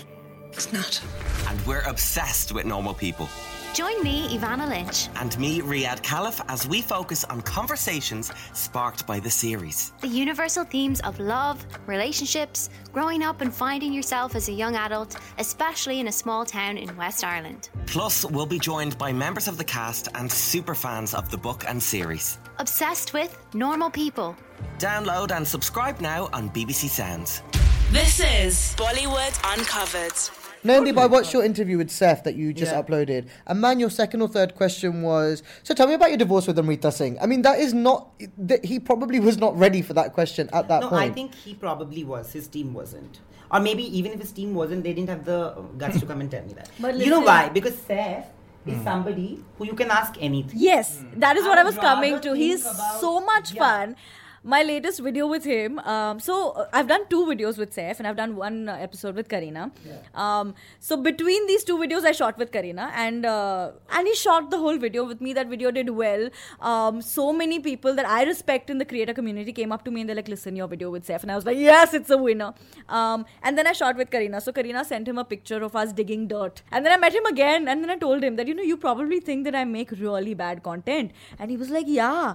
It's 0.52 0.72
not. 0.72 1.02
And 1.48 1.60
we're 1.66 1.82
obsessed 1.82 2.52
with 2.52 2.64
normal 2.64 2.94
people. 2.94 3.28
Join 3.74 4.02
me, 4.02 4.36
Ivana 4.36 4.68
Lynch. 4.68 5.08
And 5.16 5.38
me, 5.38 5.62
Riyadh 5.62 6.02
Khalaf, 6.02 6.44
as 6.48 6.68
we 6.68 6.82
focus 6.82 7.24
on 7.24 7.40
conversations 7.40 8.30
sparked 8.52 9.06
by 9.06 9.18
the 9.18 9.30
series. 9.30 9.94
The 10.02 10.08
universal 10.08 10.64
themes 10.64 11.00
of 11.00 11.18
love, 11.18 11.64
relationships, 11.86 12.68
growing 12.92 13.22
up 13.22 13.40
and 13.40 13.52
finding 13.52 13.94
yourself 13.94 14.34
as 14.34 14.50
a 14.50 14.52
young 14.52 14.76
adult, 14.76 15.16
especially 15.38 16.00
in 16.00 16.08
a 16.08 16.12
small 16.12 16.44
town 16.44 16.76
in 16.76 16.94
West 16.98 17.24
Ireland. 17.24 17.70
Plus, 17.86 18.26
we'll 18.26 18.44
be 18.44 18.58
joined 18.58 18.98
by 18.98 19.10
members 19.10 19.48
of 19.48 19.56
the 19.56 19.64
cast 19.64 20.08
and 20.14 20.30
super 20.30 20.74
fans 20.74 21.14
of 21.14 21.30
the 21.30 21.38
book 21.38 21.64
and 21.66 21.82
series. 21.82 22.38
Obsessed 22.58 23.14
with 23.14 23.38
normal 23.54 23.88
people. 23.88 24.36
Download 24.78 25.34
and 25.34 25.48
subscribe 25.48 25.98
now 25.98 26.28
on 26.34 26.50
BBC 26.50 26.90
Sounds. 26.90 27.42
This 27.90 28.20
is 28.20 28.74
Bollywood 28.76 29.34
Uncovered. 29.56 30.41
Nandi, 30.64 30.92
by 30.92 31.06
what's 31.06 31.32
your 31.32 31.44
interview 31.44 31.76
with 31.78 31.88
Saif 31.88 32.22
that 32.24 32.36
you 32.36 32.52
just 32.52 32.72
Yeah. 32.72 32.82
uploaded. 32.82 33.26
And 33.46 33.60
man, 33.60 33.80
your 33.80 33.90
second 33.90 34.22
or 34.22 34.28
third 34.28 34.54
question 34.54 35.02
was 35.02 35.42
so 35.62 35.74
tell 35.74 35.86
me 35.86 35.94
about 35.94 36.10
your 36.10 36.18
divorce 36.18 36.46
with 36.46 36.58
Amrita 36.58 36.92
Singh. 36.92 37.18
I 37.20 37.26
mean, 37.26 37.42
that 37.42 37.58
is 37.58 37.74
not, 37.74 38.10
that 38.38 38.64
he 38.64 38.78
probably 38.78 39.20
was 39.20 39.38
not 39.38 39.56
ready 39.58 39.82
for 39.82 39.92
that 39.94 40.12
question 40.12 40.48
at 40.52 40.68
that 40.68 40.82
point. 40.82 40.92
no, 40.92 40.98
point. 40.98 41.10
I 41.10 41.14
think 41.14 41.34
he 41.34 41.54
probably 41.54 42.04
was. 42.04 42.32
His 42.32 42.46
team 42.46 42.74
wasn't. 42.74 43.20
Or 43.50 43.60
maybe 43.60 43.84
even 43.96 44.12
if 44.12 44.20
his 44.20 44.32
team 44.32 44.54
wasn't, 44.54 44.82
they 44.84 44.94
didn't 44.94 45.10
have 45.10 45.24
the 45.24 45.54
guts 45.76 46.00
to 46.00 46.06
come 46.06 46.20
and 46.20 46.30
tell 46.30 46.42
me 46.44 46.54
that. 46.54 46.70
But 46.80 46.96
you 46.96 47.10
know 47.10 47.20
why? 47.20 47.48
Because 47.50 47.74
Saif 47.74 48.24
is 48.66 48.76
hmm. 48.78 48.84
somebody 48.84 49.44
who 49.58 49.66
you 49.66 49.74
can 49.74 49.90
ask 49.90 50.14
anything. 50.20 50.58
Yes, 50.58 51.04
that 51.16 51.36
is 51.36 51.44
what 51.44 51.58
I 51.58 51.62
I 51.62 51.64
was 51.64 51.76
coming 51.76 52.20
to. 52.20 52.34
He's 52.34 52.62
think 52.62 52.76
so 53.00 53.20
much 53.20 53.52
Yeah. 53.52 53.62
fun. 53.62 53.96
My 54.44 54.64
latest 54.64 54.98
video 54.98 55.28
with 55.28 55.44
him. 55.44 55.78
Um, 55.78 56.18
so 56.18 56.50
uh, 56.50 56.66
I've 56.72 56.88
done 56.88 57.06
two 57.08 57.26
videos 57.26 57.58
with 57.58 57.72
Saif, 57.76 57.98
and 57.98 58.08
I've 58.08 58.16
done 58.16 58.34
one 58.34 58.68
episode 58.68 59.14
with 59.14 59.28
Kareena. 59.28 59.70
Um, 60.16 60.56
so 60.80 60.96
between 60.96 61.46
these 61.46 61.62
two 61.62 61.76
videos, 61.78 62.04
I 62.04 62.10
shot 62.10 62.36
with 62.38 62.50
Kareena, 62.50 62.90
and 62.92 63.24
uh, 63.24 63.70
and 63.90 64.08
he 64.08 64.14
shot 64.16 64.50
the 64.50 64.58
whole 64.58 64.78
video 64.78 65.04
with 65.04 65.20
me. 65.20 65.32
That 65.32 65.46
video 65.46 65.70
did 65.70 65.90
well. 65.90 66.28
Um, 66.60 67.00
so 67.00 67.32
many 67.32 67.60
people 67.60 67.94
that 67.94 68.04
I 68.04 68.24
respect 68.24 68.68
in 68.68 68.78
the 68.78 68.84
creator 68.84 69.14
community 69.14 69.52
came 69.52 69.70
up 69.70 69.84
to 69.84 69.92
me 69.92 70.00
and 70.00 70.08
they're 70.08 70.16
like, 70.16 70.26
"Listen, 70.26 70.56
your 70.56 70.66
video 70.66 70.90
with 70.90 71.06
Saif," 71.06 71.22
and 71.22 71.30
I 71.30 71.36
was 71.36 71.46
like, 71.46 71.56
"Yes, 71.58 71.94
it's 71.94 72.10
a 72.10 72.18
winner." 72.18 72.52
Um, 72.88 73.24
and 73.44 73.56
then 73.56 73.68
I 73.68 73.72
shot 73.72 73.96
with 73.96 74.10
Kareena. 74.10 74.42
So 74.42 74.50
Kareena 74.50 74.84
sent 74.84 75.06
him 75.06 75.18
a 75.18 75.24
picture 75.24 75.62
of 75.62 75.76
us 75.76 75.92
digging 75.92 76.26
dirt, 76.26 76.62
and 76.72 76.84
then 76.84 76.92
I 76.92 76.96
met 76.96 77.14
him 77.14 77.26
again, 77.26 77.68
and 77.68 77.84
then 77.84 77.90
I 77.90 77.96
told 77.96 78.24
him 78.24 78.34
that 78.42 78.48
you 78.48 78.54
know 78.54 78.64
you 78.64 78.76
probably 78.76 79.20
think 79.20 79.44
that 79.44 79.54
I 79.54 79.64
make 79.64 79.92
really 79.92 80.34
bad 80.34 80.64
content, 80.64 81.12
and 81.38 81.48
he 81.48 81.56
was 81.56 81.70
like, 81.70 81.86
"Yeah." 81.86 82.34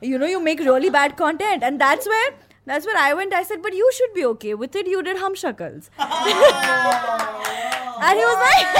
You 0.00 0.18
know 0.18 0.26
you 0.26 0.40
make 0.40 0.60
really 0.60 0.90
bad 0.90 1.16
content 1.16 1.62
and 1.62 1.80
that's 1.80 2.06
where 2.06 2.30
that's 2.66 2.84
where 2.84 2.96
I 2.98 3.14
went. 3.14 3.32
I 3.32 3.42
said, 3.42 3.62
but 3.62 3.72
you 3.72 3.90
should 3.94 4.12
be 4.14 4.24
okay 4.26 4.52
with 4.54 4.76
it. 4.76 4.86
You 4.86 5.02
did 5.02 5.16
Humshakals. 5.16 5.88
and 5.98 6.08
he 8.18 8.24
was 8.24 8.38
like, 8.48 8.66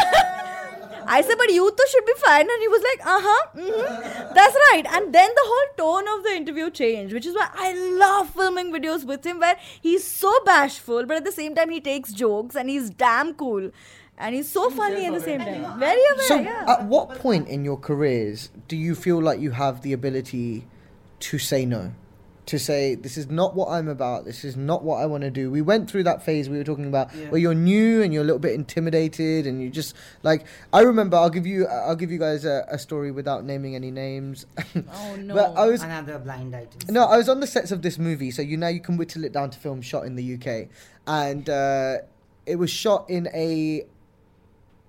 I 1.10 1.22
said, 1.22 1.36
but 1.38 1.50
you 1.50 1.70
too 1.70 1.84
should 1.90 2.04
be 2.04 2.12
fine. 2.18 2.42
And 2.42 2.60
he 2.60 2.68
was 2.68 2.82
like, 2.82 3.00
uh 3.06 3.18
huh, 3.22 3.46
mm-hmm. 3.56 4.34
that's 4.34 4.54
right. 4.70 4.84
And 4.90 5.10
then 5.14 5.30
the 5.34 5.42
whole 5.42 5.66
tone 5.78 6.06
of 6.18 6.22
the 6.22 6.32
interview 6.36 6.68
changed, 6.70 7.14
which 7.14 7.24
is 7.24 7.34
why 7.34 7.48
I 7.54 7.72
love 7.72 8.28
filming 8.28 8.70
videos 8.72 9.04
with 9.06 9.24
him 9.24 9.38
where 9.40 9.56
he's 9.80 10.04
so 10.06 10.30
bashful, 10.44 11.06
but 11.06 11.16
at 11.16 11.24
the 11.24 11.32
same 11.32 11.54
time, 11.54 11.70
he 11.70 11.80
takes 11.80 12.12
jokes 12.12 12.56
and 12.56 12.68
he's 12.68 12.90
damn 12.90 13.32
cool. 13.32 13.70
And 14.18 14.34
he's 14.34 14.50
so 14.50 14.68
funny 14.68 15.06
at 15.06 15.14
the 15.14 15.20
same 15.20 15.40
time. 15.40 15.78
Very 15.78 16.02
aware, 16.12 16.26
So, 16.26 16.40
yeah. 16.40 16.64
at 16.68 16.84
what 16.84 17.14
point 17.20 17.48
in 17.48 17.64
your 17.64 17.78
careers 17.78 18.50
do 18.66 18.76
you 18.76 18.94
feel 18.94 19.18
like 19.22 19.40
you 19.40 19.52
have 19.52 19.80
the 19.80 19.94
ability 19.94 20.66
to 21.20 21.38
say 21.38 21.64
no? 21.64 21.92
To 22.46 22.58
say, 22.58 22.94
this 22.94 23.18
is 23.18 23.28
not 23.28 23.54
what 23.54 23.68
I'm 23.68 23.88
about, 23.88 24.24
this 24.24 24.42
is 24.42 24.56
not 24.56 24.82
what 24.82 25.02
I 25.02 25.04
want 25.04 25.22
to 25.22 25.30
do. 25.30 25.50
We 25.50 25.60
went 25.60 25.90
through 25.90 26.04
that 26.04 26.22
phase 26.24 26.48
we 26.48 26.56
were 26.56 26.64
talking 26.64 26.86
about 26.86 27.12
where 27.28 27.38
you're 27.38 27.52
new 27.54 28.00
and 28.00 28.10
you're 28.10 28.22
a 28.22 28.24
little 28.24 28.38
bit 28.38 28.54
intimidated 28.54 29.46
and 29.46 29.60
you 29.60 29.68
just 29.68 29.94
like 30.22 30.46
I 30.72 30.80
remember 30.80 31.18
I'll 31.18 31.28
give 31.28 31.46
you 31.46 31.66
I'll 31.66 31.94
give 31.94 32.10
you 32.10 32.18
guys 32.18 32.46
a, 32.46 32.64
a 32.70 32.78
story 32.78 33.10
without 33.10 33.44
naming 33.44 33.74
any 33.74 33.90
names. 33.90 34.46
Oh, 34.74 35.16
no. 35.16 35.34
but 35.34 35.58
I 35.58 35.66
was 35.66 35.82
Another 35.82 36.18
blind 36.18 36.54
item. 36.56 36.70
no, 36.88 37.04
I 37.04 37.18
was 37.18 37.28
on 37.28 37.40
the 37.40 37.46
sets 37.46 37.70
of 37.70 37.82
this 37.82 37.98
movie, 37.98 38.30
so 38.30 38.40
you 38.40 38.56
know 38.56 38.68
you 38.68 38.80
can 38.80 38.96
whittle 38.96 39.24
it 39.24 39.32
down 39.32 39.50
to 39.50 39.58
film 39.58 39.82
shot 39.82 40.06
in 40.06 40.16
the 40.16 40.34
UK, 40.36 40.68
and 41.06 41.50
uh, 41.50 41.96
it 42.46 42.56
was 42.56 42.70
shot 42.70 43.10
in 43.10 43.28
a 43.34 43.84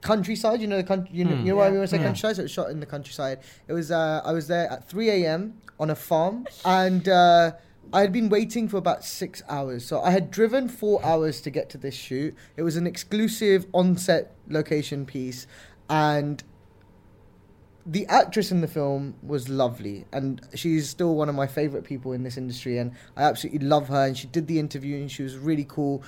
countryside. 0.01 0.61
You 0.61 0.67
know 0.67 0.77
the 0.77 0.83
country. 0.83 1.09
You 1.13 1.25
know, 1.25 1.35
you 1.35 1.45
know 1.45 1.55
why 1.57 1.69
we 1.69 1.77
want 1.77 1.89
to 1.89 1.95
say 1.97 2.01
countryside? 2.01 2.35
So 2.35 2.41
it 2.41 2.43
was 2.43 2.51
shot 2.51 2.69
in 2.69 2.79
the 2.79 2.85
countryside. 2.85 3.39
It 3.67 3.73
was. 3.73 3.91
Uh, 3.91 4.21
I 4.23 4.31
was 4.31 4.47
there 4.47 4.71
at 4.71 4.87
3 4.89 5.09
a.m. 5.09 5.61
on 5.79 5.89
a 5.89 5.95
farm, 5.95 6.47
and 6.65 7.07
uh, 7.07 7.51
I 7.91 8.01
had 8.01 8.11
been 8.11 8.29
waiting 8.29 8.67
for 8.67 8.77
about 8.77 9.03
six 9.03 9.41
hours. 9.49 9.85
So 9.85 10.01
I 10.01 10.11
had 10.11 10.31
driven 10.31 10.67
four 10.67 11.03
hours 11.03 11.41
to 11.41 11.49
get 11.49 11.69
to 11.71 11.77
this 11.77 11.95
shoot. 11.95 12.35
It 12.57 12.63
was 12.63 12.75
an 12.75 12.85
exclusive 12.87 13.65
on-set 13.73 14.35
location 14.47 15.05
piece, 15.05 15.47
and 15.89 16.43
the 17.85 18.05
actress 18.07 18.51
in 18.51 18.61
the 18.61 18.67
film 18.67 19.15
was 19.23 19.49
lovely 19.49 20.05
and 20.11 20.41
she's 20.53 20.87
still 20.87 21.15
one 21.15 21.27
of 21.27 21.33
my 21.33 21.47
favorite 21.47 21.83
people 21.83 22.11
in 22.11 22.21
this 22.21 22.37
industry 22.37 22.77
and 22.77 22.91
i 23.17 23.23
absolutely 23.23 23.65
love 23.65 23.87
her 23.87 24.05
and 24.05 24.15
she 24.15 24.27
did 24.27 24.45
the 24.45 24.59
interview 24.59 24.97
and 24.97 25.09
she 25.09 25.23
was 25.23 25.37
really 25.37 25.65
cool 25.67 26.03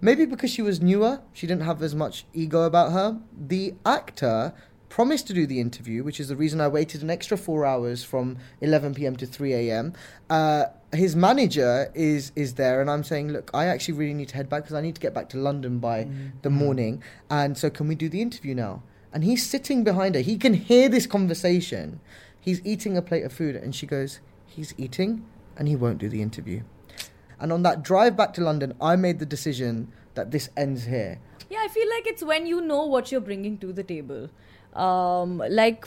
maybe 0.00 0.24
because 0.24 0.50
she 0.50 0.62
was 0.62 0.80
newer 0.80 1.20
she 1.32 1.46
didn't 1.46 1.64
have 1.64 1.82
as 1.82 1.94
much 1.94 2.24
ego 2.32 2.62
about 2.62 2.92
her 2.92 3.18
the 3.36 3.74
actor 3.84 4.52
promised 4.88 5.26
to 5.26 5.32
do 5.32 5.46
the 5.46 5.60
interview 5.60 6.02
which 6.02 6.18
is 6.18 6.28
the 6.28 6.36
reason 6.36 6.60
i 6.60 6.66
waited 6.66 7.02
an 7.02 7.10
extra 7.10 7.36
four 7.36 7.64
hours 7.64 8.02
from 8.02 8.36
11 8.60 8.94
p.m 8.94 9.14
to 9.16 9.26
3 9.26 9.52
a.m 9.54 9.92
uh, 10.28 10.64
his 10.92 11.14
manager 11.14 11.90
is 11.94 12.32
is 12.34 12.54
there 12.54 12.80
and 12.80 12.90
i'm 12.90 13.04
saying 13.04 13.28
look 13.28 13.50
i 13.54 13.66
actually 13.66 13.94
really 13.94 14.14
need 14.14 14.28
to 14.28 14.36
head 14.36 14.48
back 14.48 14.62
because 14.62 14.74
i 14.74 14.80
need 14.80 14.94
to 14.94 15.00
get 15.00 15.14
back 15.14 15.28
to 15.28 15.36
london 15.36 15.78
by 15.78 16.08
the 16.42 16.50
morning 16.50 17.02
and 17.30 17.56
so 17.56 17.70
can 17.70 17.86
we 17.86 17.94
do 17.94 18.08
the 18.08 18.20
interview 18.20 18.54
now 18.54 18.82
and 19.12 19.24
he's 19.24 19.48
sitting 19.48 19.84
behind 19.84 20.14
her. 20.14 20.20
He 20.20 20.36
can 20.36 20.54
hear 20.54 20.88
this 20.88 21.06
conversation. 21.06 22.00
He's 22.40 22.64
eating 22.64 22.96
a 22.96 23.02
plate 23.02 23.24
of 23.24 23.32
food, 23.32 23.56
and 23.56 23.74
she 23.74 23.86
goes, 23.86 24.20
He's 24.46 24.74
eating, 24.78 25.26
and 25.56 25.68
he 25.68 25.76
won't 25.76 25.98
do 25.98 26.08
the 26.08 26.22
interview. 26.22 26.62
And 27.40 27.52
on 27.52 27.62
that 27.62 27.82
drive 27.82 28.16
back 28.16 28.34
to 28.34 28.42
London, 28.42 28.74
I 28.80 28.96
made 28.96 29.18
the 29.18 29.26
decision 29.26 29.92
that 30.14 30.30
this 30.30 30.50
ends 30.56 30.84
here. 30.84 31.18
Yeah, 31.48 31.58
I 31.62 31.68
feel 31.68 31.88
like 31.88 32.06
it's 32.06 32.22
when 32.22 32.46
you 32.46 32.60
know 32.60 32.84
what 32.84 33.10
you're 33.10 33.20
bringing 33.20 33.58
to 33.58 33.72
the 33.72 33.82
table. 33.82 34.28
Um, 34.74 35.42
like, 35.48 35.86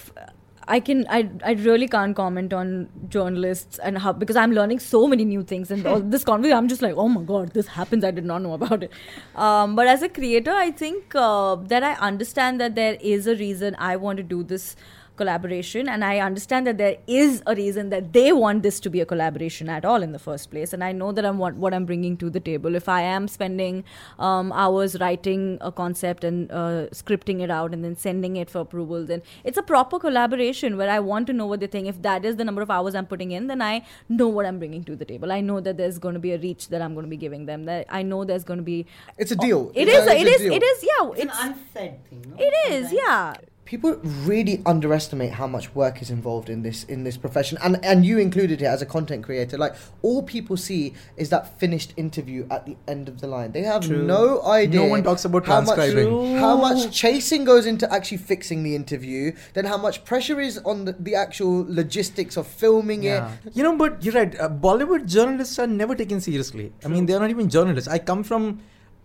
I 0.68 0.80
can, 0.80 1.06
I, 1.10 1.30
I 1.46 1.52
really 1.54 1.88
can't 1.88 2.16
comment 2.16 2.54
on 2.54 2.90
journalists 3.08 3.80
and 3.80 3.98
how 3.98 4.14
because 4.14 4.36
I'm 4.36 4.52
learning 4.52 4.80
so 4.80 5.08
many 5.08 5.26
new 5.26 5.44
things 5.44 5.72
and 5.72 5.86
all 5.86 6.00
this 6.16 6.24
conversation. 6.24 6.58
I'm 6.58 6.68
just 6.68 6.82
like, 6.82 6.96
oh 6.96 7.08
my 7.08 7.22
god, 7.22 7.54
this 7.54 7.68
happens. 7.68 8.04
I 8.04 8.12
did 8.12 8.26
not 8.26 8.42
know 8.42 8.54
about 8.54 8.84
it. 8.84 8.92
Um, 9.36 9.76
but 9.76 9.88
as 9.88 10.02
a 10.02 10.10
creator, 10.10 10.52
I 10.52 10.72
think 10.72 11.16
uh, 11.16 11.56
that 11.56 11.84
I 11.84 11.94
understand 11.94 12.60
that 12.60 12.76
there 12.76 12.98
is 13.00 13.28
a 13.28 13.36
reason 13.36 13.76
I 13.78 13.96
want 13.96 14.18
to 14.18 14.24
do 14.24 14.44
this 14.44 14.76
collaboration 15.16 15.88
and 15.88 16.04
i 16.04 16.20
understand 16.20 16.66
that 16.68 16.78
there 16.78 16.98
is 17.08 17.42
a 17.48 17.56
reason 17.56 17.90
that 17.90 18.12
they 18.14 18.32
want 18.34 18.64
this 18.64 18.80
to 18.80 18.90
be 18.90 19.00
a 19.02 19.06
collaboration 19.06 19.70
at 19.70 19.86
all 19.86 20.02
in 20.02 20.12
the 20.12 20.20
first 20.20 20.50
place 20.52 20.74
and 20.74 20.84
i 20.84 20.92
know 20.92 21.12
that 21.12 21.26
i'm 21.26 21.38
what, 21.38 21.56
what 21.56 21.74
i'm 21.74 21.86
bringing 21.86 22.18
to 22.18 22.30
the 22.30 22.40
table 22.40 22.76
if 22.76 22.90
i 22.90 23.02
am 23.02 23.28
spending 23.28 23.84
um, 24.20 24.52
hours 24.54 25.00
writing 25.00 25.58
a 25.62 25.72
concept 25.72 26.24
and 26.24 26.52
uh, 26.52 26.88
scripting 27.02 27.42
it 27.42 27.52
out 27.52 27.74
and 27.74 27.84
then 27.84 27.96
sending 27.96 28.36
it 28.38 28.50
for 28.50 28.60
approval 28.62 29.06
then 29.06 29.22
it's 29.44 29.58
a 29.58 29.64
proper 29.64 30.00
collaboration 30.00 30.78
where 30.78 30.90
i 30.90 31.00
want 31.00 31.28
to 31.28 31.34
know 31.34 31.46
what 31.46 31.60
they 31.60 31.68
think 31.68 31.88
if 31.88 32.02
that 32.02 32.26
is 32.26 32.36
the 32.38 32.44
number 32.44 32.62
of 32.62 32.72
hours 32.72 32.96
i'm 32.96 33.06
putting 33.06 33.32
in 33.32 33.48
then 33.48 33.62
i 33.62 33.86
know 34.10 34.28
what 34.28 34.46
i'm 34.46 34.60
bringing 34.60 34.84
to 34.84 34.96
the 34.96 35.06
table 35.06 35.32
i 35.32 35.40
know 35.42 35.60
that 35.60 35.78
there's 35.78 36.00
going 36.00 36.14
to 36.14 36.20
be 36.20 36.32
a 36.32 36.38
reach 36.40 36.70
that 36.70 36.82
i'm 36.82 36.94
going 36.94 37.06
to 37.06 37.10
be 37.10 37.18
giving 37.18 37.46
them 37.46 37.66
that 37.66 37.86
i 37.90 38.02
know 38.02 38.24
there's 38.26 38.44
going 38.44 38.58
to 38.60 38.64
be 38.64 38.86
It's 39.18 39.32
a 39.32 39.36
deal. 39.36 39.72
it 39.76 39.88
it's 39.88 39.98
is. 40.00 40.08
A, 40.08 40.20
it 40.20 40.28
is. 40.28 40.42
Deal. 40.42 40.54
It 40.54 40.64
is. 40.64 40.84
yeah 40.84 41.10
It's, 41.12 41.24
it's, 41.24 41.40
an 41.40 41.48
unsaid 41.54 42.06
thing. 42.10 42.26
No? 42.30 42.36
it 42.40 42.54
is 42.74 42.92
yeah 42.92 43.34
People 43.66 43.96
really 44.26 44.62
underestimate 44.66 45.32
how 45.32 45.48
much 45.48 45.74
work 45.74 46.02
is 46.02 46.10
involved 46.10 46.50
in 46.50 46.64
this 46.64 46.84
in 46.84 47.06
this 47.06 47.16
profession, 47.16 47.58
and 47.64 47.84
and 47.84 48.06
you 48.06 48.18
included 48.20 48.62
it 48.62 48.66
as 48.66 48.82
a 48.82 48.86
content 48.86 49.24
creator. 49.24 49.58
Like 49.58 49.74
all 50.02 50.22
people 50.22 50.58
see 50.58 50.94
is 51.16 51.30
that 51.30 51.58
finished 51.60 51.94
interview 51.96 52.46
at 52.52 52.66
the 52.66 52.76
end 52.90 53.08
of 53.08 53.22
the 53.22 53.28
line. 53.28 53.54
They 53.54 53.62
have 53.62 53.90
no 53.90 54.44
idea. 54.44 54.82
No 54.82 54.88
one 54.88 55.02
talks 55.04 55.24
about 55.24 55.46
how 55.46 55.62
much- 55.62 55.76
transcribing. 55.76 56.36
how 56.36 56.58
much 56.58 56.92
chasing 56.92 57.46
goes 57.46 57.66
into 57.66 57.92
actually 57.92 58.18
fixing 58.18 58.64
the 58.64 58.76
interview, 58.76 59.32
then 59.54 59.64
how 59.66 59.78
much 59.78 60.04
pressure 60.04 60.42
is 60.42 60.58
on 60.66 60.84
the, 60.84 60.92
the 61.00 61.16
actual 61.16 61.66
logistics 61.70 62.36
of 62.36 62.46
filming 62.46 63.06
it. 63.06 63.24
You 63.54 63.64
know, 63.64 63.78
but 63.78 64.04
you're 64.04 64.14
right. 64.14 64.38
Uh, 64.38 64.50
Bollywood 64.50 65.06
journalists 65.08 65.58
are 65.58 65.68
never 65.68 65.96
taken 65.96 66.20
seriously. 66.20 66.74
I 66.84 66.90
mean, 66.90 67.06
they're 67.06 67.20
not 67.20 67.30
even 67.30 67.50
journalists. 67.50 67.88
I 67.88 68.00
come 68.00 68.24
from 68.24 68.60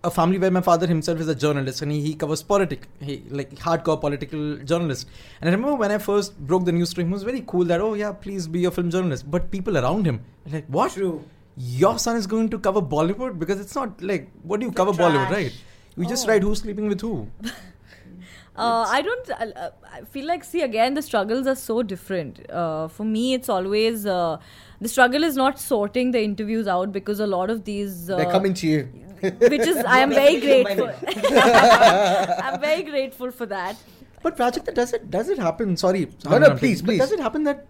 a 0.05 0.11
family 0.11 0.39
where 0.39 0.51
my 0.51 0.61
father 0.61 0.87
himself 0.87 1.19
is 1.21 1.29
a 1.29 1.35
journalist 1.35 1.83
and 1.83 1.91
he, 1.91 2.01
he 2.01 2.15
covers 2.15 2.43
politic, 2.43 2.87
he 3.01 3.25
like 3.31 3.51
hardcore 3.57 4.01
political 4.01 4.57
journalist. 4.59 5.09
And 5.41 5.51
I 5.51 5.53
remember 5.53 5.75
when 5.77 5.91
I 5.91 5.99
first 5.99 6.39
broke 6.39 6.65
the 6.65 6.73
news 6.73 6.95
to 6.95 7.01
him, 7.01 7.09
it 7.09 7.13
was 7.15 7.23
very 7.25 7.43
cool 7.47 7.65
that 7.65 7.81
oh 7.81 7.95
yeah, 7.95 8.13
please 8.13 8.47
be 8.47 8.65
a 8.65 8.71
film 8.71 8.91
journalist. 8.91 9.31
But 9.31 9.51
people 9.51 9.77
around 9.77 10.07
him, 10.07 10.21
like 10.51 10.67
what? 10.67 10.93
True. 10.93 11.25
Your 11.57 11.99
son 11.99 12.17
is 12.17 12.27
going 12.29 12.49
to 12.51 12.59
cover 12.59 12.81
Bollywood 12.81 13.39
because 13.39 13.61
it's 13.61 13.75
not 13.75 14.01
like 14.01 14.31
what 14.43 14.61
do 14.61 14.67
you 14.67 14.73
cover 14.73 14.93
trash. 14.93 15.11
Bollywood, 15.13 15.31
right? 15.31 15.53
You 15.97 16.07
just 16.07 16.27
Oh. 16.27 16.31
write 16.31 16.43
who's 16.43 16.61
sleeping 16.61 16.89
with 16.89 17.01
who. 17.01 17.29
Uh, 18.57 18.85
I 18.89 19.03
don't. 19.03 19.31
Uh, 19.31 19.35
uh, 19.55 19.71
I 19.93 20.01
feel 20.03 20.27
like 20.27 20.43
see 20.43 20.63
again 20.63 20.95
the 20.95 21.03
struggles 21.03 21.47
are 21.47 21.55
so 21.55 21.81
different. 21.85 22.41
Uh, 22.51 22.89
for 22.89 23.05
me, 23.05 23.33
it's 23.35 23.49
always 23.49 24.05
uh, 24.05 24.39
the 24.81 24.89
struggle 24.89 25.25
is 25.25 25.37
not 25.37 25.59
sorting 25.59 26.11
the 26.13 26.23
interviews 26.23 26.67
out 26.69 26.93
because 26.93 27.21
a 27.21 27.27
lot 27.27 27.51
of 27.51 27.65
these 27.65 28.11
uh, 28.11 28.17
They're 28.17 28.31
coming 28.31 28.55
to 28.55 28.67
you. 28.67 28.89
which 29.21 29.67
is 29.67 29.77
I 29.85 29.99
am 29.99 30.11
very 30.11 30.41
grateful. 30.41 30.91
I'm 32.45 32.61
very 32.61 32.83
grateful 32.85 33.33
for 33.33 33.47
that. 33.47 33.77
But 34.23 34.37
Prajakta, 34.37 34.75
does 34.75 34.93
it 34.93 35.11
does 35.11 35.29
it 35.29 35.39
happen? 35.39 35.77
Sorry, 35.77 36.07
No, 36.25 36.31
I'm 36.31 36.43
no, 36.43 36.49
not- 36.49 36.59
please, 36.59 36.83
but 36.83 36.91
please. 36.91 36.99
Does 36.99 37.13
it 37.13 37.21
happen 37.21 37.45
that 37.45 37.67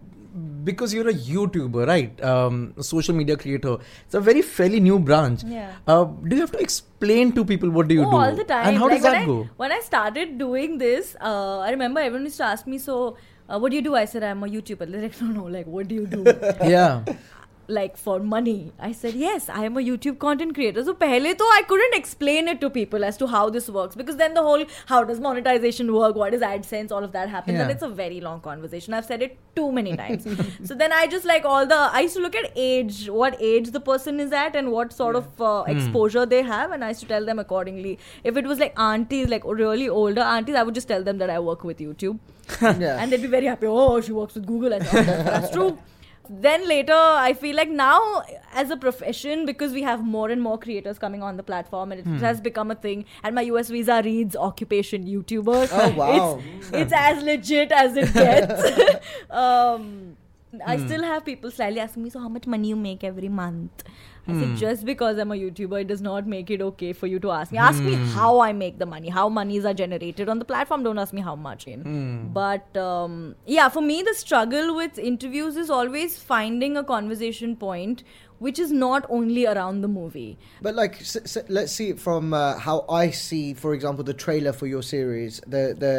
because 0.65 0.93
you're 0.93 1.09
a 1.09 1.15
YouTuber, 1.15 1.87
right? 1.87 2.23
Um, 2.23 2.75
social 2.81 3.15
media 3.15 3.37
creator. 3.37 3.79
It's 4.05 4.15
a 4.15 4.21
very 4.21 4.43
fairly 4.43 4.81
new 4.81 4.99
branch. 4.99 5.43
Yeah. 5.45 5.73
Uh, 5.87 6.05
do 6.05 6.37
you 6.37 6.43
have 6.43 6.53
to 6.53 6.59
explain 6.59 7.33
to 7.33 7.45
people 7.45 7.71
what 7.71 7.89
do 7.89 7.95
you 7.95 8.05
oh, 8.05 8.11
do? 8.11 8.17
all 8.17 8.35
the 8.35 8.45
time. 8.45 8.67
And 8.69 8.77
how 8.77 8.89
like 8.89 8.97
does 8.97 9.03
when 9.05 9.13
that 9.13 9.23
I, 9.23 9.27
go? 9.27 9.49
When 9.57 9.73
I 9.73 9.81
started 9.81 10.39
doing 10.39 10.79
this, 10.79 11.17
uh, 11.21 11.61
I 11.61 11.71
remember 11.71 12.01
everyone 12.01 12.25
used 12.25 12.37
to 12.39 12.45
ask 12.45 12.67
me, 12.67 12.79
"So, 12.79 13.17
uh, 13.49 13.59
what 13.59 13.71
do 13.71 13.77
you 13.77 13.83
do?" 13.83 13.95
I 13.95 14.05
said, 14.05 14.23
"I'm 14.23 14.43
a 14.43 14.47
YouTuber." 14.47 14.91
They're 14.91 15.03
like, 15.03 15.21
"No, 15.21 15.29
no, 15.29 15.45
like, 15.45 15.67
what 15.67 15.89
do 15.89 15.95
you 15.95 16.07
do?" 16.07 16.25
yeah. 16.63 17.05
like 17.69 17.97
for 17.99 18.19
money. 18.19 18.73
I 18.81 18.93
said, 18.93 19.15
yes, 19.15 19.49
I 19.49 19.65
am 19.67 19.77
a 19.77 19.81
YouTube 19.81 20.19
content 20.19 20.55
creator. 20.55 20.83
So 20.85 20.95
pehle 20.95 21.35
to 21.37 21.45
I 21.57 21.63
couldn't 21.69 21.95
explain 21.95 22.49
it 22.49 22.61
to 22.63 22.71
people 22.71 23.05
as 23.05 23.17
to 23.19 23.27
how 23.27 23.51
this 23.51 23.69
works 23.69 23.95
because 23.95 24.17
then 24.17 24.33
the 24.35 24.43
whole 24.43 24.65
how 24.87 25.05
does 25.05 25.21
monetization 25.21 25.93
work, 25.93 26.17
what 26.17 26.33
is 26.33 26.41
AdSense, 26.41 26.91
all 26.91 27.05
of 27.05 27.13
that 27.13 27.29
happens, 27.29 27.59
and 27.61 27.69
Yeah. 27.69 27.75
it's 27.75 27.83
a 27.83 27.89
very 27.89 28.21
long 28.21 28.41
conversation. 28.41 28.95
I've 28.95 29.05
said 29.05 29.21
it 29.23 29.37
too 29.55 29.71
many 29.73 29.97
times. 30.03 30.27
so 30.65 30.75
then 30.75 30.93
I 30.93 31.07
just 31.07 31.27
like 31.27 31.45
all 31.45 31.67
the 31.67 31.77
I 31.77 32.01
used 32.07 32.17
to 32.17 32.23
look 32.23 32.35
at 32.37 32.51
age, 32.57 33.11
what 33.11 33.37
age 33.41 33.71
the 33.73 33.81
person 33.81 34.19
is 34.21 34.33
at, 34.33 34.57
and 34.57 34.73
what 34.73 34.93
sort 34.93 35.15
of 35.17 35.43
uh, 35.43 35.65
exposure 35.67 36.25
they 36.25 36.43
have, 36.43 36.73
and 36.73 36.83
I 36.83 36.89
used 36.89 37.01
to 37.01 37.07
tell 37.07 37.25
them 37.27 37.39
accordingly. 37.39 37.99
If 38.25 38.37
it 38.39 38.47
was 38.47 38.59
like 38.59 38.79
aunties, 38.79 39.29
like 39.29 39.45
really 39.45 39.89
older 39.89 40.23
aunties, 40.23 40.55
I 40.55 40.63
would 40.63 40.75
just 40.75 40.89
tell 40.89 41.03
them 41.03 41.19
that 41.19 41.29
I 41.29 41.39
work 41.51 41.65
with 41.65 41.79
YouTube 41.79 42.19
yeah. 42.63 42.97
and 43.03 43.13
they'd 43.13 43.21
be 43.21 43.27
very 43.37 43.47
happy. 43.47 43.67
Oh, 43.67 44.01
she 44.01 44.13
works 44.13 44.35
with 44.37 44.47
Google. 44.47 44.71
That's, 44.71 44.91
that's 44.91 45.51
true. 45.51 45.79
Then 46.31 46.69
later, 46.69 46.93
I 46.95 47.33
feel 47.33 47.57
like 47.57 47.71
now, 47.71 48.23
as 48.53 48.71
a 48.71 48.77
profession, 48.77 49.47
because 49.47 49.73
we 49.73 49.83
have 49.83 50.05
more 50.05 50.29
and 50.31 50.43
more 50.43 50.59
creators 50.59 50.99
coming 50.99 51.23
on 51.23 51.37
the 51.37 51.43
platform, 51.43 51.93
and 51.93 52.01
it 52.01 52.07
Hmm. 52.07 52.19
has 52.19 52.41
become 52.41 52.71
a 52.71 52.75
thing. 52.75 53.05
And 53.23 53.35
my 53.35 53.43
US 53.43 53.71
visa 53.71 54.03
reads 54.05 54.37
occupation 54.37 55.07
YouTuber. 55.07 55.69
Oh, 55.73 55.89
wow. 55.97 56.43
It's, 56.61 56.71
it's 56.73 56.93
as 56.93 57.23
legit 57.23 57.73
as 57.73 57.97
it 57.97 58.13
gets. 58.13 58.63
um, 59.31 60.17
I 60.67 60.77
Hmm. 60.77 60.85
still 60.87 61.03
have 61.05 61.25
people 61.25 61.51
slightly 61.51 61.81
asking 61.81 62.03
me, 62.05 62.11
so 62.11 62.21
how 62.21 62.29
much 62.29 62.47
money 62.47 62.69
you 62.69 62.77
make 62.77 63.05
every 63.05 63.29
month? 63.29 63.83
I 64.29 64.33
Hmm. 64.33 64.41
said, 64.41 64.57
just 64.57 64.85
because 64.85 65.17
I'm 65.17 65.33
a 65.33 65.35
YouTuber, 65.35 65.81
it 65.81 65.87
does 65.87 66.03
not 66.03 66.27
make 66.27 66.51
it 66.51 66.61
okay 66.61 66.93
for 66.93 67.07
you 67.07 67.19
to 67.21 67.31
ask 67.31 67.51
me. 67.51 67.57
Ask 67.59 67.83
me 67.83 67.95
how 67.95 68.41
I 68.41 68.53
make 68.53 68.79
the 68.79 68.85
money, 68.85 69.09
how 69.09 69.29
monies 69.31 69.65
are 69.65 69.73
generated 69.73 70.29
on 70.29 70.39
the 70.39 70.45
platform. 70.45 70.83
Don't 70.83 70.99
ask 70.99 71.15
me 71.15 71.23
how 71.23 71.35
much. 71.35 71.67
In. 71.67 72.31
But 72.35 72.77
um, 72.77 73.37
yeah, 73.47 73.71
for 73.71 73.81
me, 73.81 74.03
the 74.03 74.13
struggle 74.15 74.77
with 74.77 74.99
interviews 74.99 75.57
is 75.57 75.71
always 75.71 76.19
finding 76.19 76.77
a 76.77 76.85
conversation 76.85 77.57
point 77.57 78.05
which 78.41 78.57
is 78.61 78.71
not 78.71 79.05
only 79.11 79.47
around 79.47 79.81
the 79.81 79.89
movie. 79.89 80.39
But 80.63 80.77
like, 80.77 81.01
s- 81.01 81.17
s- 81.17 81.39
let's 81.49 81.73
see 81.73 81.89
it 81.89 81.99
from 81.99 82.33
uh, 82.33 82.57
how 82.57 82.85
I 82.89 83.11
see, 83.11 83.53
for 83.53 83.75
example, 83.75 84.05
the 84.05 84.15
trailer 84.15 84.53
for 84.53 84.69
your 84.69 84.81
series. 84.83 85.41
The 85.45 85.75
the 85.77 85.95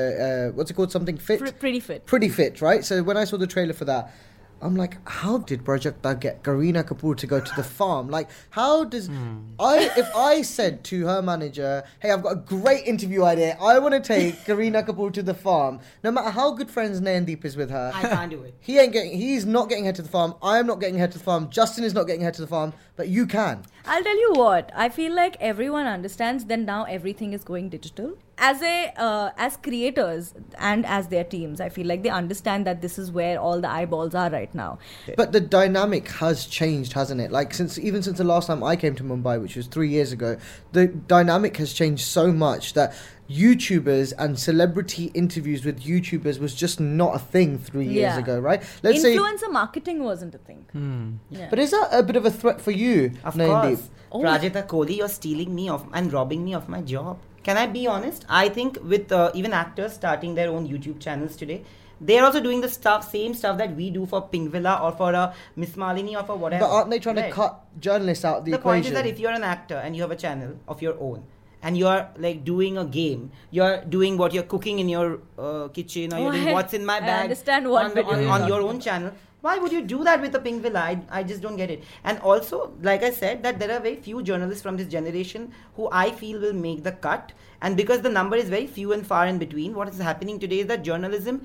uh, 0.52 0.56
what's 0.56 0.72
it 0.72 0.76
called? 0.76 0.90
Something 0.90 1.18
fit. 1.18 1.40
Pr- 1.40 1.52
pretty 1.52 1.82
fit. 1.82 2.06
Pretty 2.06 2.30
fit, 2.30 2.62
right? 2.62 2.86
So 2.86 3.04
when 3.04 3.18
I 3.18 3.26
saw 3.26 3.36
the 3.36 3.46
trailer 3.48 3.74
for 3.74 3.84
that, 3.86 4.14
I'm 4.62 4.76
like, 4.76 4.98
how 5.08 5.38
did 5.38 5.64
Prajakta 5.64 6.20
get 6.20 6.44
Kareena 6.44 6.84
Kapoor 6.84 7.16
to 7.18 7.28
go 7.28 7.40
to 7.40 7.52
the 7.56 7.64
farm? 7.64 8.10
Like, 8.10 8.30
how 8.50 8.84
does 8.84 9.08
hmm. 9.08 9.40
I? 9.60 9.92
If 9.98 10.14
I 10.16 10.42
said 10.42 10.84
to 10.86 11.06
her 11.08 11.22
manager, 11.22 11.84
"Hey, 12.00 12.12
I've 12.12 12.24
got 12.24 12.32
a 12.32 12.36
great 12.36 12.86
interview 12.86 13.24
idea. 13.24 13.58
I 13.62 13.80
want 13.80 13.94
to 13.94 14.02
take 14.02 14.36
Kareena 14.46 14.86
Kapoor 14.86 15.14
to 15.14 15.24
the 15.24 15.34
farm," 15.34 15.80
no 16.04 16.12
matter 16.12 16.30
how 16.30 16.52
good 16.52 16.70
friends 16.70 17.00
Nayandeep 17.02 17.46
is 17.46 17.56
with 17.56 17.70
her, 17.70 17.92
I 17.94 18.02
can't 18.02 18.32
do 18.32 18.44
it. 18.44 18.54
he 18.60 18.80
ain't 18.80 18.94
getting. 18.94 19.18
He's 19.18 19.46
not 19.46 19.70
getting 19.70 19.86
her 19.86 19.94
to 19.94 20.02
the 20.02 20.10
farm. 20.10 20.36
I 20.42 20.60
am 20.60 20.68
not 20.68 20.80
getting 20.80 21.00
her 21.00 21.08
to 21.08 21.18
the 21.18 21.24
farm. 21.24 21.50
Justin 21.50 21.84
is 21.84 21.94
not 21.94 22.08
getting 22.08 22.24
her 22.24 22.32
to 22.32 22.42
the 22.42 22.48
farm. 22.48 22.74
But 23.00 23.08
you 23.08 23.28
can. 23.28 23.64
I'll 23.86 24.04
tell 24.04 24.20
you 24.20 24.34
what. 24.36 24.74
I 24.76 24.90
feel 24.90 25.16
like 25.16 25.38
everyone 25.40 25.88
understands. 25.88 26.44
Then 26.44 26.66
now 26.66 26.84
everything 26.84 27.32
is 27.32 27.46
going 27.46 27.70
digital. 27.70 28.18
As 28.42 28.62
a 28.62 28.94
uh, 28.98 29.32
as 29.38 29.58
creators 29.58 30.34
and 30.58 30.86
as 30.86 31.08
their 31.10 31.24
teams, 31.26 31.60
I 31.60 31.68
feel 31.70 31.86
like 31.88 32.04
they 32.04 32.10
understand 32.10 32.66
that 32.68 32.82
this 32.82 32.98
is 32.98 33.12
where 33.12 33.38
all 33.40 33.60
the 33.60 33.70
eyeballs 33.70 34.16
are 34.16 34.30
right 34.30 34.54
now. 34.56 34.80
But 35.18 35.34
the 35.34 35.42
dynamic 35.42 36.08
has 36.08 36.46
changed, 36.46 36.94
hasn't 36.94 37.20
it? 37.20 37.32
Like 37.32 37.54
since 37.54 37.78
even 37.78 38.02
since 38.02 38.18
the 38.18 38.24
last 38.24 38.48
time 38.48 38.64
I 38.64 38.76
came 38.78 38.96
to 38.96 39.04
Mumbai, 39.04 39.42
which 39.42 39.56
was 39.58 39.68
three 39.68 39.90
years 39.90 40.12
ago, 40.14 40.38
the 40.72 40.88
dynamic 40.88 41.58
has 41.58 41.74
changed 41.74 42.06
so 42.06 42.32
much 42.32 42.74
that 42.74 42.94
YouTubers 43.30 44.14
and 44.18 44.40
celebrity 44.40 45.12
interviews 45.14 45.64
with 45.64 45.82
YouTubers 45.84 46.40
was 46.40 46.56
just 46.56 46.80
not 46.80 47.16
a 47.16 47.20
thing 47.20 47.60
three 47.60 47.86
years 47.86 48.14
Yeah. 48.16 48.20
ago, 48.20 48.40
right? 48.40 48.64
Let's 48.82 49.02
say, 49.02 49.16
Influencer 49.16 49.52
marketing 49.52 50.04
wasn't 50.04 50.34
a 50.34 50.40
thing. 50.40 51.20
Yeah. 51.30 51.48
but 51.50 51.60
is 51.60 51.72
that 51.72 51.90
a 51.92 52.02
bit 52.04 52.16
of 52.16 52.26
a 52.26 52.32
threat 52.32 52.60
for 52.60 52.72
you, 52.72 53.12
Of 53.24 53.36
Nayandeep? 53.36 53.76
course. 53.76 53.90
Oh. 54.12 54.22
Prajakta 54.22 54.68
Koli, 54.68 54.96
you're 54.98 55.08
stealing 55.10 55.54
me 55.54 55.70
off 55.70 55.86
and 55.94 56.12
robbing 56.12 56.44
me 56.44 56.54
of 56.56 56.68
my 56.68 56.82
job. 56.82 57.20
Can 57.44 57.58
I 57.58 57.66
be 57.68 57.88
honest? 57.88 58.26
I 58.30 58.50
think 58.50 58.78
with 58.84 59.12
uh, 59.12 59.32
even 59.34 59.54
actors 59.54 59.94
starting 59.94 60.36
their 60.36 60.50
own 60.50 60.68
YouTube 60.68 61.00
channels 61.00 61.36
today, 61.36 61.64
they're 62.02 62.24
also 62.24 62.40
doing 62.40 62.62
the 62.62 62.70
stuff, 62.70 63.10
same 63.12 63.34
stuff 63.34 63.58
that 63.58 63.76
we 63.76 63.90
do 63.90 64.06
for 64.06 64.22
Pinkvilla 64.28 64.82
or 64.82 64.92
for 64.94 65.14
uh, 65.16 65.34
MissMalini 65.58 66.16
or 66.20 66.24
for 66.24 66.38
whatever. 66.38 66.66
But 66.66 66.72
aren't 66.72 66.90
they 66.90 67.00
trying 67.00 67.16
to 67.18 67.30
cut 67.32 67.60
journalists 67.80 68.24
out 68.26 68.38
of 68.40 68.46
the, 68.46 68.52
the 68.52 68.58
equation? 68.58 68.84
point 68.84 68.86
is 68.88 68.94
that 68.94 69.06
if 69.06 69.20
you're 69.20 69.32
an 69.32 69.44
actor 69.44 69.76
and 69.76 69.96
you 69.96 70.02
have 70.02 70.12
a 70.12 70.16
channel 70.16 70.56
of 70.68 70.82
your 70.82 70.96
own 71.00 71.24
and 71.62 71.78
you're 71.78 72.08
like 72.18 72.46
doing 72.46 72.78
a 72.78 72.86
game 72.86 73.32
you're 73.52 73.84
doing 73.84 74.16
what 74.18 74.34
you're 74.34 74.44
cooking 74.44 74.80
in 74.80 74.88
your 74.88 75.20
uh, 75.38 75.68
kitchen 75.68 76.14
or 76.14 76.18
Oh, 76.18 76.22
you're 76.24 76.32
doing 76.32 76.48
I- 76.48 76.54
what's 76.54 76.74
in 76.74 76.86
my 76.86 76.98
I 76.98 77.00
bag 77.02 77.24
understand 77.24 77.70
what 77.70 77.98
on, 77.98 78.06
on, 78.06 78.42
on 78.42 78.48
your 78.48 78.62
own 78.62 78.80
channel 78.80 79.12
why 79.42 79.58
would 79.58 79.72
you 79.72 79.82
do 79.82 80.04
that 80.04 80.22
with 80.22 80.36
a 80.36 80.40
Pinkvilla 80.40 80.78
I, 80.78 81.02
I 81.10 81.24
just 81.24 81.42
don't 81.42 81.56
get 81.56 81.70
it 81.72 81.84
and 82.04 82.20
also 82.20 82.74
like 82.82 83.04
i 83.04 83.12
said 83.12 83.44
that 83.44 83.60
there 83.60 83.72
are 83.72 83.80
very 83.80 83.96
few 83.96 84.22
journalists 84.22 84.62
from 84.62 84.78
this 84.78 84.88
generation 84.88 85.52
who 85.76 85.90
i 85.92 86.12
feel 86.12 86.40
will 86.40 86.54
make 86.54 86.84
the 86.84 86.92
cut 86.92 87.32
and 87.62 87.78
because 87.78 88.02
the 88.02 88.10
number 88.10 88.36
is 88.36 88.50
very 88.50 88.68
few 88.68 88.94
and 88.94 89.06
far 89.06 89.28
in 89.28 89.38
between 89.38 89.74
what 89.74 89.88
is 89.88 89.98
happening 90.00 90.40
today 90.40 90.60
is 90.60 90.68
that 90.68 90.84
journalism 90.84 91.42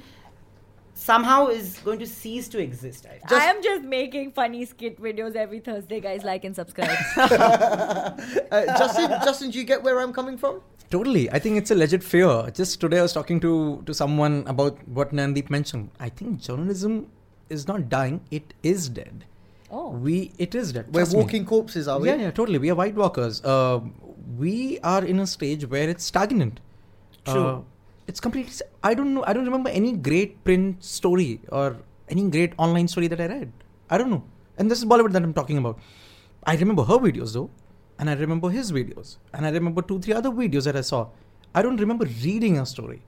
somehow 0.94 1.48
is 1.48 1.78
going 1.85 1.98
to 1.98 2.07
cease 2.07 2.48
to 2.48 2.59
exist 2.59 3.07
I 3.07 3.18
feel. 3.26 3.38
I 3.38 3.44
am 3.46 3.62
just 3.62 3.83
making 3.83 4.30
funny 4.33 4.64
skit 4.64 5.00
videos 5.00 5.35
every 5.35 5.59
Thursday, 5.59 6.00
guys. 6.00 6.22
Like 6.22 6.44
and 6.44 6.54
subscribe. 6.54 6.96
uh, 7.16 8.14
Justin, 8.78 9.11
Justin, 9.24 9.50
do 9.50 9.59
you 9.59 9.64
get 9.64 9.83
where 9.83 10.00
I'm 10.00 10.12
coming 10.12 10.38
from? 10.38 10.61
Totally. 10.90 11.28
I 11.30 11.40
think 11.40 11.59
it's 11.59 11.72
a 11.72 11.74
legit 11.74 12.04
fear. 12.04 12.48
Just 12.52 12.80
today 12.80 13.00
I 13.00 13.02
was 13.02 13.12
talking 13.12 13.40
to, 13.40 13.83
to 13.85 13.92
someone 13.92 14.44
about 14.46 14.87
what 14.87 15.12
Nandeep 15.12 15.50
mentioned. 15.50 15.90
I 15.98 16.09
think 16.09 16.40
journalism 16.40 17.09
is 17.59 17.67
not 17.69 17.88
dying, 17.95 18.21
it 18.40 18.55
is 18.75 18.88
dead. 19.01 19.25
oh. 19.71 19.85
We 20.07 20.17
it 20.47 20.55
is 20.62 20.73
dead. 20.79 20.87
We're 20.97 21.01
Trust 21.01 21.14
me. 21.14 21.21
walking 21.23 21.45
corpses, 21.53 21.88
are 21.95 21.99
we? 22.05 22.09
Yeah, 22.11 22.17
yeah, 22.27 22.31
totally. 22.40 22.59
We 22.64 22.71
are 22.75 22.79
white 22.81 22.95
walkers. 23.03 23.40
Uh, 23.55 23.81
we 24.43 24.55
are 24.93 25.05
in 25.14 25.21
a 25.25 25.27
stage 25.33 25.67
where 25.75 25.88
it's 25.95 26.05
stagnant. 26.12 26.61
True. 27.33 27.47
Uh, 27.47 27.61
it's 28.12 28.21
completely. 28.29 28.53
I 28.90 28.95
don't 29.01 29.14
know. 29.19 29.25
I 29.33 29.33
don't 29.38 29.49
remember 29.51 29.71
any 29.81 29.93
great 30.09 30.37
print 30.49 30.85
story 30.93 31.29
or 31.61 31.67
any 32.17 32.25
great 32.38 32.53
online 32.69 32.88
story 32.95 33.09
that 33.14 33.21
I 33.27 33.29
read. 33.35 33.53
I 33.90 33.99
don't 34.03 34.11
know. 34.17 34.23
And 34.59 34.71
this 34.75 34.79
is 34.85 34.85
Bollywood 34.95 35.12
that 35.19 35.23
I'm 35.29 35.35
talking 35.38 35.59
about. 35.62 35.79
I 36.53 36.57
remember 36.62 36.85
her 36.90 36.99
videos 37.07 37.33
though, 37.38 37.49
and 37.99 38.11
I 38.11 38.14
remember 38.25 38.51
his 38.57 38.73
videos, 38.79 39.17
and 39.33 39.47
I 39.47 39.51
remember 39.59 39.83
two, 39.93 40.01
three 40.07 40.14
other 40.21 40.31
videos 40.43 40.64
that 40.71 40.77
I 40.77 40.83
saw. 40.93 41.01
I 41.55 41.62
don't 41.62 41.81
remember 41.87 42.07
reading 42.27 42.59
a 42.59 42.67
story. 42.75 43.01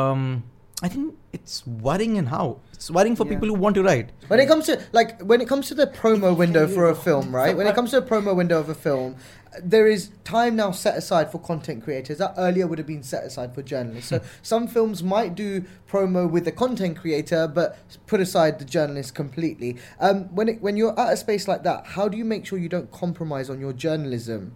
Um, 0.00 0.42
I 0.84 0.88
think 0.88 1.14
it's 1.32 1.66
worrying 1.66 2.18
and 2.18 2.28
how 2.28 2.60
it's 2.74 2.90
worrying 2.90 3.16
for 3.16 3.24
Yeah. 3.24 3.30
people 3.32 3.48
who 3.48 3.54
want 3.54 3.74
to 3.76 3.82
write. 3.82 4.10
When 4.28 4.38
it 4.38 4.46
comes 4.46 4.66
to 4.66 4.78
like 4.92 5.18
when 5.22 5.40
it 5.40 5.48
comes 5.48 5.68
to 5.68 5.74
the 5.74 5.86
promo 5.86 6.36
window 6.36 6.68
for 6.68 6.90
a 6.90 6.94
film, 6.94 7.34
right? 7.40 7.56
When 7.56 7.66
it 7.66 7.74
comes 7.74 7.92
to 7.92 8.02
the 8.02 8.06
promo 8.06 8.36
window 8.36 8.60
of 8.60 8.68
a 8.68 8.74
film, 8.74 9.16
there 9.62 9.86
is 9.86 10.10
time 10.24 10.56
now 10.56 10.72
set 10.72 10.94
aside 10.98 11.32
for 11.32 11.38
content 11.38 11.84
creators. 11.84 12.18
That 12.18 12.34
earlier 12.36 12.66
would 12.66 12.76
have 12.76 12.86
been 12.86 13.02
set 13.02 13.24
aside 13.24 13.54
for 13.54 13.62
journalists. 13.62 14.10
So 14.10 14.20
some 14.42 14.68
films 14.68 15.02
might 15.02 15.34
do 15.34 15.64
promo 15.90 16.30
with 16.30 16.44
the 16.44 16.52
content 16.52 16.98
creator, 16.98 17.48
but 17.48 17.78
put 18.06 18.20
aside 18.20 18.58
the 18.58 18.66
journalist 18.66 19.14
completely. 19.14 19.78
Um, 20.00 20.24
when 20.34 20.50
it, 20.50 20.60
when 20.60 20.76
you're 20.76 20.98
at 21.00 21.14
a 21.14 21.16
space 21.16 21.48
like 21.48 21.62
that, 21.62 21.86
how 21.86 22.08
do 22.08 22.18
you 22.18 22.26
make 22.26 22.44
sure 22.44 22.58
you 22.58 22.68
don't 22.68 22.90
compromise 22.92 23.48
on 23.48 23.58
your 23.58 23.72
journalism? 23.72 24.52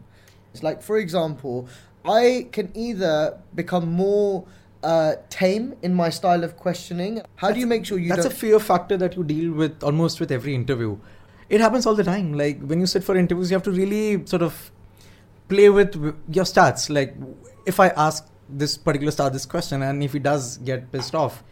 It's 0.53 0.62
like, 0.62 0.83
for 0.83 0.99
example, 0.99 1.69
I 2.05 2.49
can 2.53 2.71
either 2.75 3.38
become 3.55 3.91
more 3.91 4.45
uh, 4.83 5.14
tame 5.29 5.75
in 5.83 5.95
my 5.95 6.09
style 6.09 6.45
of 6.45 6.57
questioning. 6.57 7.23
How 7.37 7.51
do 7.51 7.61
you 7.61 7.67
make 7.67 7.85
sure 7.85 7.99
you 7.99 8.09
that's 8.09 8.27
a 8.27 8.31
fear 8.31 8.59
factor 8.61 8.97
that 8.97 9.17
you 9.17 9.25
deal 9.25 9.53
with 9.53 9.83
almost 9.83 10.21
with 10.21 10.31
every 10.31 10.55
interview 10.55 10.99
it 11.49 11.62
happens 11.62 11.87
all 11.87 11.95
the 11.95 12.05
time 12.05 12.35
like 12.35 12.61
when 12.61 12.79
you 12.79 12.87
sit 12.87 13.03
for 13.03 13.17
interviews 13.17 13.51
you 13.51 13.55
have 13.55 13.62
to 13.62 13.71
really 13.71 14.25
sort 14.27 14.43
of 14.43 14.71
play 15.49 15.71
with 15.71 15.95
your 16.31 16.45
stats. 16.45 16.91
Like, 16.91 17.14
if 17.67 17.81
I 17.81 17.88
ask 17.88 18.27
this 18.49 18.77
particular 18.77 19.11
star 19.11 19.31
this 19.31 19.47
question, 19.47 19.83
and 19.83 20.03
if 20.03 20.12
he 20.12 20.19
does 20.19 20.59
get 20.59 20.91
pissed 20.93 21.14
off, 21.14 21.43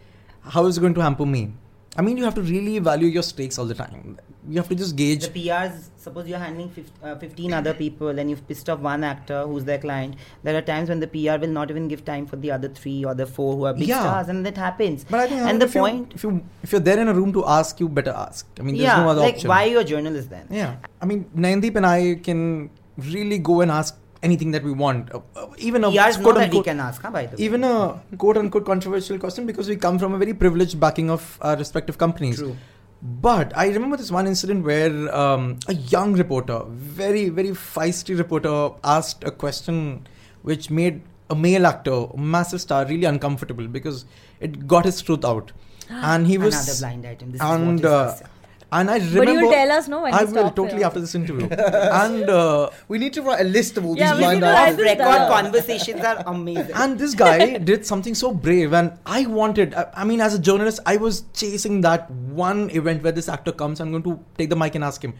how 0.41 0.65
is 0.65 0.77
it 0.77 0.81
going 0.81 0.93
to 0.93 1.01
hamper 1.01 1.25
me? 1.25 1.53
I 1.97 2.01
mean, 2.01 2.17
you 2.17 2.23
have 2.23 2.35
to 2.35 2.41
really 2.41 2.79
value 2.79 3.07
your 3.07 3.23
stakes 3.23 3.57
all 3.57 3.65
the 3.65 3.75
time. 3.75 4.19
You 4.49 4.57
have 4.57 4.69
to 4.69 4.75
just 4.75 4.95
gauge. 4.95 5.27
The 5.27 5.47
PRs, 5.49 5.89
suppose 5.97 6.27
you're 6.27 6.39
handling 6.39 6.69
fif- 6.69 6.91
uh, 7.03 7.15
15 7.15 7.53
other 7.53 7.73
people 7.73 8.07
and 8.19 8.29
you've 8.29 8.47
pissed 8.47 8.69
off 8.69 8.79
one 8.79 9.03
actor 9.03 9.45
who's 9.45 9.65
their 9.65 9.77
client. 9.77 10.15
There 10.43 10.55
are 10.57 10.61
times 10.61 10.87
when 10.89 11.01
the 11.01 11.07
PR 11.07 11.37
will 11.43 11.49
not 11.59 11.69
even 11.69 11.87
give 11.89 12.05
time 12.05 12.25
for 12.25 12.37
the 12.37 12.51
other 12.51 12.69
three 12.69 13.03
or 13.03 13.13
the 13.13 13.25
four 13.25 13.55
who 13.57 13.65
are 13.65 13.73
big 13.73 13.89
Yeah. 13.89 13.99
stars, 13.99 14.29
and 14.29 14.45
that 14.45 14.57
happens. 14.57 15.05
But 15.09 15.19
I 15.19 15.27
think 15.27 15.41
and 15.41 15.61
the 15.61 15.65
if 15.65 15.75
you- 15.75 15.81
point, 15.81 16.13
if 16.15 16.23
you 16.23 16.43
if 16.63 16.71
you're 16.71 16.79
there 16.89 16.99
in 16.99 17.07
a 17.09 17.13
room 17.13 17.33
to 17.33 17.45
ask, 17.45 17.79
you 17.81 17.89
better 17.89 18.11
ask. 18.11 18.47
I 18.59 18.63
mean, 18.63 18.75
there's 18.75 18.83
yeah, 18.87 19.03
no 19.03 19.09
other 19.09 19.21
like 19.21 19.35
option. 19.35 19.49
why 19.49 19.63
are 19.65 19.71
you 19.75 19.79
a 19.79 19.83
journalist 19.83 20.29
then? 20.29 20.47
Yeah, 20.49 20.75
I 21.01 21.05
mean, 21.05 21.25
Nayandeep 21.35 21.75
and 21.75 21.85
I 21.85 22.15
can 22.23 22.69
really 22.97 23.39
go 23.39 23.59
and 23.61 23.69
ask 23.71 23.97
anything 24.23 24.51
that 24.51 24.63
we 24.63 24.71
want, 24.71 25.11
uh, 25.13 25.19
uh, 25.35 25.45
even 25.57 25.83
a 25.83 25.91
PRs 25.91 26.17
quote 26.21 26.37
we 26.37 26.43
unquote- 26.45 26.65
can 26.65 26.79
ask, 26.79 27.01
huh, 27.01 27.11
by 27.11 27.25
the 27.25 27.35
way. 27.37 27.43
even 27.43 27.63
a 27.63 27.99
quote 28.17 28.37
unquote 28.37 28.65
controversial 28.65 29.19
question 29.19 29.45
because 29.45 29.67
we 29.67 29.75
come 29.75 29.99
from 29.99 30.13
a 30.13 30.17
very 30.17 30.33
privileged 30.33 30.79
backing 30.79 31.09
of 31.09 31.37
our 31.41 31.55
respective 31.57 31.97
companies. 31.97 32.37
True. 32.37 32.55
But 33.01 33.55
I 33.55 33.67
remember 33.67 33.95
this 33.97 34.11
one 34.11 34.25
incident 34.25 34.65
where 34.65 35.15
um, 35.15 35.59
a 35.67 35.73
young 35.73 36.13
reporter, 36.13 36.63
very, 36.67 37.29
very 37.29 37.49
feisty 37.49 38.17
reporter, 38.17 38.71
asked 38.83 39.23
a 39.23 39.31
question 39.31 40.07
which 40.41 40.69
made 40.69 41.01
a 41.29 41.35
male 41.35 41.67
actor, 41.67 42.07
a 42.13 42.17
massive 42.17 42.61
star, 42.61 42.85
really 42.85 43.05
uncomfortable 43.05 43.67
because 43.67 44.05
it 44.39 44.67
got 44.67 44.85
his 44.85 45.01
truth 45.01 45.25
out. 45.25 45.51
And 45.89 46.27
he 46.27 46.37
was. 46.37 46.53
Another 46.53 46.79
blind 46.79 47.05
item. 47.05 47.31
This 47.31 47.41
is 47.41 47.47
and, 47.47 47.67
what 47.67 47.79
is 47.79 48.21
uh. 48.21 48.27
And 48.69 48.89
I 48.91 48.99
But 48.99 49.09
remember. 49.19 49.31
you'll 49.41 49.51
tell 49.51 49.71
us, 49.71 49.87
no, 49.87 50.01
when 50.01 50.13
I 50.13 50.19
you 50.21 50.25
will 50.27 50.33
stop 50.33 50.55
totally 50.55 50.77
here. 50.79 50.87
after 50.87 50.99
this 50.99 51.15
interview. 51.15 51.47
and 51.51 52.29
uh, 52.29 52.69
We 52.89 52.97
need 52.97 53.13
to 53.13 53.21
write 53.21 53.39
a 53.39 53.45
list 53.45 53.77
of 53.77 53.85
all 53.85 53.97
Yeah, 53.97 54.13
these 54.15 54.27
we 54.27 54.39
blind 54.39 54.41
need 54.41 54.41
to 54.41 54.53
write 54.53 54.67
items. 54.67 54.81
Record 54.89 54.97
down. 55.19 55.31
conversations 55.43 56.01
are 56.03 56.23
amazing. 56.27 56.71
and 56.75 56.99
this 56.99 57.13
guy 57.15 57.57
did 57.69 57.85
something 57.85 58.13
so 58.13 58.31
brave 58.33 58.73
and 58.73 58.91
i 59.05 59.25
wanted 59.25 59.73
I, 59.73 59.85
I 59.95 60.03
mean 60.03 60.19
as 60.19 60.33
a 60.33 60.39
journalist 60.39 60.79
i 60.85 60.97
was 60.97 61.23
chasing 61.33 61.79
that 61.81 62.11
one 62.11 62.69
event 62.71 63.03
where 63.03 63.11
this 63.13 63.29
actor 63.29 63.53
comes 63.53 63.79
i'm 63.79 63.91
going 63.91 64.03
to 64.03 64.19
take 64.37 64.49
the 64.49 64.55
mic 64.57 64.75
and 64.75 64.83
ask 64.83 65.01
him 65.03 65.13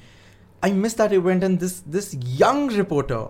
i 0.62 0.72
missed 0.72 0.98
that 0.98 1.14
event 1.14 1.44
and 1.44 1.60
this 1.60 1.80
this 1.98 2.14
young 2.44 2.68
reporter 2.82 3.22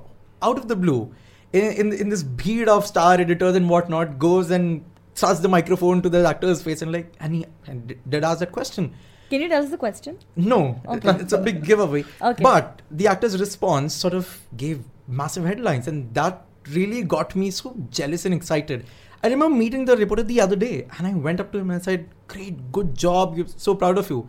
out 0.41 0.57
of 0.57 0.67
the 0.67 0.75
blue 0.75 1.13
in 1.53 1.63
in, 1.83 1.93
in 1.93 2.09
this 2.09 2.23
bead 2.23 2.67
of 2.67 2.87
star 2.87 3.13
editors 3.25 3.55
and 3.55 3.69
whatnot 3.69 4.17
goes 4.17 4.49
and 4.49 4.83
thrusts 5.13 5.41
the 5.41 5.49
microphone 5.57 6.01
to 6.01 6.09
the 6.09 6.23
actor's 6.33 6.63
face 6.69 6.81
and 6.81 6.91
like 6.91 7.13
and 7.19 7.35
he 7.35 7.45
and 7.67 7.85
did- 7.87 8.01
did 8.15 8.23
ask 8.31 8.39
that 8.39 8.51
question 8.51 8.93
Can 9.29 9.41
you 9.41 9.49
tell 9.49 9.63
us 9.63 9.69
the 9.69 9.77
question? 9.77 10.17
no, 10.35 10.81
Okay. 10.87 11.09
it's 11.23 11.33
a 11.33 11.37
big 11.37 11.63
giveaway. 11.63 12.03
Okay. 12.21 12.43
But 12.43 12.81
the 12.89 13.07
actor's 13.07 13.39
response 13.39 13.93
sort 13.93 14.13
of 14.13 14.39
gave 14.55 14.83
massive 15.07 15.45
headlines, 15.45 15.87
and 15.87 16.13
that 16.13 16.45
really 16.71 17.01
got 17.03 17.35
me 17.35 17.49
so 17.51 17.75
jealous 17.89 18.25
and 18.25 18.33
excited. 18.33 18.85
I 19.23 19.27
remember 19.29 19.55
meeting 19.57 19.85
the 19.85 19.97
reporter 19.97 20.23
the 20.23 20.39
other 20.41 20.55
day, 20.55 20.87
and 20.97 21.07
I 21.07 21.13
went 21.13 21.39
up 21.39 21.51
to 21.53 21.57
him 21.59 21.71
and 21.71 21.79
I 21.81 21.83
said, 21.83 22.07
"Great, 22.27 22.71
good 22.71 22.95
job. 23.05 23.37
You're 23.37 23.47
so 23.67 23.73
proud 23.75 23.97
of 23.97 24.09
you." 24.09 24.19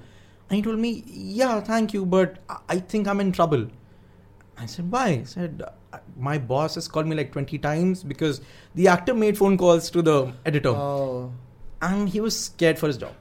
And 0.51 0.57
he 0.57 0.63
told 0.63 0.79
me, 0.85 0.91
"Yeah, 1.41 1.61
thank 1.61 1.93
you, 1.97 2.05
but 2.07 2.39
I- 2.49 2.61
I 2.77 2.79
think 2.95 3.07
I'm 3.07 3.21
in 3.27 3.33
trouble." 3.41 3.67
I 4.57 4.67
said, 4.67 4.91
"Why?" 4.91 5.07
He 5.17 5.25
said, 5.33 5.63
"Uh, 5.93 5.99
"My 6.29 6.37
boss 6.53 6.75
has 6.81 6.89
called 6.89 7.07
me 7.07 7.17
like 7.23 7.33
20 7.33 7.59
times 7.67 8.03
because 8.13 8.41
the 8.75 8.89
actor 8.95 9.15
made 9.25 9.37
phone 9.43 9.57
calls 9.65 9.91
to 9.97 10.03
the 10.11 10.17
editor, 10.53 10.71
Oh. 10.71 11.31
and 11.91 12.09
he 12.09 12.21
was 12.29 12.39
scared 12.47 12.79
for 12.79 12.87
his 12.93 12.97
job." 12.97 13.13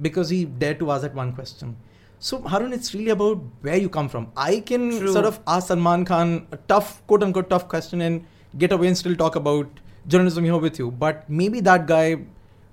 Because 0.00 0.28
he 0.28 0.44
dared 0.44 0.78
to 0.80 0.90
ask 0.90 1.02
that 1.02 1.14
one 1.14 1.32
question. 1.32 1.76
So 2.18 2.40
Haroon, 2.40 2.72
it's 2.72 2.94
really 2.94 3.10
about 3.10 3.38
where 3.60 3.76
you 3.76 3.88
come 3.88 4.08
from. 4.08 4.32
I 4.36 4.60
can 4.60 4.90
True. 4.98 5.12
sort 5.12 5.26
of 5.26 5.40
ask 5.46 5.68
Salman 5.68 6.04
Khan 6.04 6.46
a 6.50 6.56
tough, 6.56 7.06
quote 7.06 7.22
unquote, 7.22 7.50
tough 7.50 7.68
question 7.68 8.00
and 8.00 8.24
get 8.56 8.72
away 8.72 8.88
and 8.88 8.96
still 8.96 9.14
talk 9.14 9.36
about 9.36 9.68
journalism 10.06 10.44
here 10.44 10.56
with 10.56 10.78
you. 10.78 10.90
But 10.90 11.28
maybe 11.28 11.60
that 11.60 11.86
guy 11.86 12.16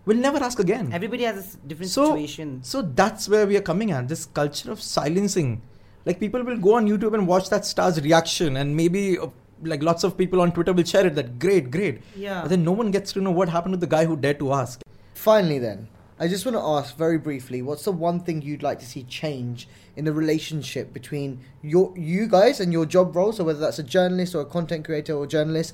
will 0.06 0.18
never 0.18 0.38
ask 0.38 0.60
again. 0.60 0.92
Everybody 0.94 1.24
has 1.24 1.56
a 1.56 1.68
different 1.68 1.92
so, 1.92 2.08
situation. 2.08 2.64
so 2.64 2.82
that's 2.82 3.28
where 3.28 3.46
we 3.46 3.58
are 3.58 3.62
coming 3.62 3.92
at 3.92 4.08
this 4.08 4.26
culture 4.26 4.72
of 4.72 4.82
silencing. 4.82 5.62
Like 6.06 6.20
people 6.20 6.44
will 6.44 6.58
go 6.58 6.76
on 6.76 6.88
YouTube 6.88 7.14
and 7.14 7.28
watch 7.28 7.50
that 7.50 7.66
star's 7.66 8.02
reaction, 8.02 8.58
and 8.58 8.76
maybe 8.76 9.18
uh, 9.18 9.28
like 9.62 9.82
lots 9.82 10.04
of 10.04 10.18
people 10.18 10.42
on 10.42 10.52
Twitter 10.52 10.74
will 10.74 10.84
share 10.84 11.08
it. 11.08 11.16
That 11.16 11.40
great, 11.40 11.72
great. 11.72 12.02
Yeah. 12.16 12.42
But 12.42 12.50
then 12.50 12.64
no 12.64 12.74
one 12.74 12.92
gets 12.92 13.14
to 13.14 13.22
know 13.22 13.32
what 13.32 13.50
happened 13.50 13.74
to 13.74 13.78
the 13.78 13.88
guy 13.88 14.06
who 14.06 14.18
dared 14.18 14.40
to 14.40 14.54
ask. 14.54 14.82
Finally, 15.14 15.60
then, 15.60 15.88
I 16.20 16.28
just 16.28 16.46
want 16.46 16.56
to 16.56 16.62
ask 16.62 16.96
very 16.96 17.18
briefly: 17.18 17.62
What's 17.62 17.86
the 17.86 17.92
one 17.92 18.20
thing 18.20 18.42
you'd 18.42 18.64
like 18.64 18.80
to 18.80 18.86
see 18.86 19.04
change 19.04 19.68
in 19.96 20.06
the 20.06 20.14
relationship 20.14 20.94
between 20.94 21.40
your 21.62 21.94
you 21.98 22.28
guys 22.28 22.60
and 22.60 22.72
your 22.72 22.86
job 22.86 23.16
role? 23.16 23.32
So 23.32 23.44
whether 23.44 23.60
that's 23.60 23.80
a 23.80 23.84
journalist 23.84 24.36
or 24.36 24.42
a 24.42 24.46
content 24.46 24.86
creator 24.86 25.14
or 25.14 25.26
journalist, 25.26 25.74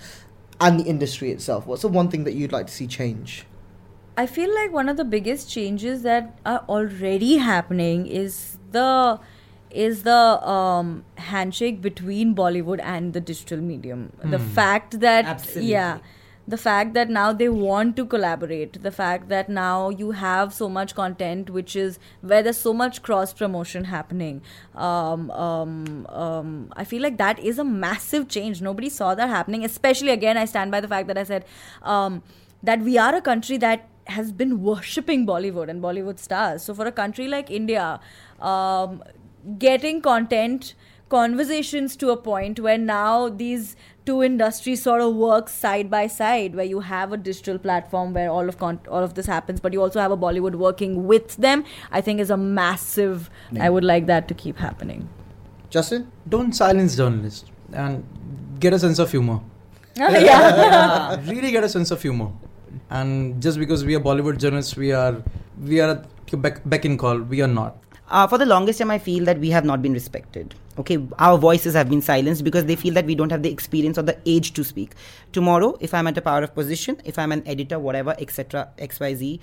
and 0.59 0.79
the 0.79 0.83
industry 0.83 1.31
itself. 1.31 1.65
What's 1.65 1.81
the 1.81 1.87
one 1.87 2.09
thing 2.09 2.23
that 2.25 2.33
you'd 2.33 2.51
like 2.51 2.67
to 2.67 2.73
see 2.73 2.87
change? 2.87 3.45
I 4.17 4.25
feel 4.25 4.53
like 4.53 4.73
one 4.73 4.89
of 4.89 4.97
the 4.97 5.05
biggest 5.05 5.49
changes 5.49 6.03
that 6.03 6.37
are 6.45 6.65
already 6.67 7.37
happening 7.37 8.05
is 8.05 8.57
the 8.71 9.19
is 9.71 10.03
the 10.03 10.49
um, 10.49 11.05
handshake 11.15 11.79
between 11.79 12.35
Bollywood 12.35 12.79
and 12.81 13.13
the 13.13 13.21
digital 13.21 13.59
medium. 13.59 14.11
The 14.23 14.39
fact 14.39 14.99
that 14.99 15.25
Absolutely. 15.25 15.71
yeah, 15.71 15.99
the 16.49 16.57
fact 16.57 16.93
that 16.95 17.09
now 17.09 17.31
they 17.31 17.47
want 17.47 17.95
to 17.97 18.05
collaborate. 18.05 18.81
The 18.81 18.91
fact 18.91 19.29
that 19.29 19.49
now 19.49 19.89
you 19.89 20.11
have 20.11 20.53
so 20.53 20.67
much 20.67 20.95
content, 20.95 21.49
which 21.49 21.75
is 21.75 21.99
where 22.21 22.41
there's 22.41 22.57
so 22.57 22.73
much 22.73 23.01
cross 23.03 23.33
promotion 23.33 23.85
happening. 23.85 24.41
Um, 24.75 25.29
um, 25.31 26.07
um, 26.07 26.73
I 26.75 26.83
feel 26.83 27.03
like 27.03 27.17
that 27.17 27.39
is 27.39 27.59
a 27.59 27.63
massive 27.63 28.27
change. 28.27 28.61
Nobody 28.61 28.89
saw 28.89 29.13
that 29.15 29.29
happening. 29.29 29.63
Especially 29.63 30.09
again, 30.09 30.37
I 30.37 30.45
stand 30.45 30.71
by 30.71 30.81
the 30.81 30.87
fact 30.87 31.07
that 31.07 31.17
I 31.17 31.23
said. 31.23 31.45
Um, 31.83 32.23
that 32.63 32.81
we 32.81 32.97
are 32.97 33.15
a 33.15 33.21
country 33.21 33.57
that 33.57 33.87
has 34.07 34.31
been 34.31 34.61
worshipping 34.63 35.25
Bollywood 35.25 35.69
and 35.69 35.81
Bollywood 35.81 36.19
stars. 36.19 36.63
So 36.63 36.73
for 36.73 36.85
a 36.85 36.91
country 36.91 37.27
like 37.27 37.49
India, 37.49 37.99
um, 38.41 39.03
getting 39.57 40.01
content 40.01 40.73
conversations 41.09 41.95
to 41.97 42.11
a 42.11 42.17
point 42.17 42.59
where 42.59 42.77
now 42.77 43.29
these 43.29 43.75
two 44.05 44.23
industries 44.23 44.81
sort 44.81 45.01
of 45.01 45.15
work 45.15 45.49
side 45.49 45.89
by 45.89 46.07
side 46.07 46.55
where 46.55 46.65
you 46.65 46.79
have 46.79 47.13
a 47.13 47.17
digital 47.17 47.57
platform 47.59 48.13
where 48.13 48.29
all 48.29 48.47
of 48.49 48.57
con- 48.57 48.79
all 48.89 49.03
of 49.03 49.13
this 49.13 49.25
happens 49.25 49.59
but 49.59 49.73
you 49.73 49.81
also 49.81 49.99
have 49.99 50.11
a 50.11 50.17
bollywood 50.17 50.55
working 50.55 51.05
with 51.07 51.35
them 51.37 51.63
i 51.91 52.01
think 52.01 52.19
is 52.19 52.29
a 52.29 52.37
massive 52.37 53.29
i 53.59 53.69
would 53.69 53.83
like 53.83 54.05
that 54.07 54.27
to 54.27 54.33
keep 54.33 54.57
happening 54.57 55.07
Justin, 55.69 56.11
don't 56.27 56.53
silence 56.53 56.95
journalists 56.95 57.45
and 57.73 58.03
get 58.59 58.73
a 58.73 58.79
sense 58.79 58.97
of 58.97 59.11
humor. 59.11 59.39
yeah 59.95 61.21
really 61.27 61.51
get 61.51 61.63
a 61.63 61.69
sense 61.69 61.91
of 61.91 62.01
humor. 62.01 62.31
And 62.89 63.41
just 63.41 63.59
because 63.59 63.85
we 63.85 63.95
are 63.95 63.99
Bollywood 63.99 64.39
journalists, 64.39 64.75
we 64.75 64.91
are 64.91 65.21
we 65.61 65.79
are 65.79 65.91
at 65.91 66.05
your 66.31 66.41
beck, 66.41 66.61
beck 66.65 66.85
and 66.85 66.97
call. 66.97 67.19
We 67.19 67.41
are 67.41 67.47
not. 67.47 67.77
Uh, 68.09 68.25
for 68.25 68.39
the 68.39 68.45
longest 68.47 68.79
time, 68.79 68.89
I 68.89 68.97
feel 68.97 69.25
that 69.25 69.39
we 69.39 69.51
have 69.51 69.63
not 69.63 69.83
been 69.83 69.93
respected. 69.93 70.55
Okay, 70.79 70.97
our 71.19 71.37
voices 71.37 71.73
have 71.73 71.89
been 71.89 72.01
silenced 72.01 72.45
because 72.45 72.63
they 72.63 72.77
feel 72.77 72.93
that 72.93 73.05
we 73.05 73.13
don't 73.13 73.33
have 73.33 73.43
the 73.43 73.51
experience 73.51 73.97
or 73.97 74.01
the 74.01 74.17
age 74.25 74.53
to 74.53 74.63
speak. 74.63 74.93
Tomorrow, 75.33 75.77
if 75.81 75.93
I'm 75.93 76.07
at 76.07 76.17
a 76.17 76.21
power 76.21 76.41
of 76.41 76.55
position, 76.55 77.01
if 77.03 77.19
I'm 77.19 77.33
an 77.33 77.45
editor, 77.45 77.77
whatever, 77.77 78.15
etc., 78.17 78.69
XYZ, 78.77 79.41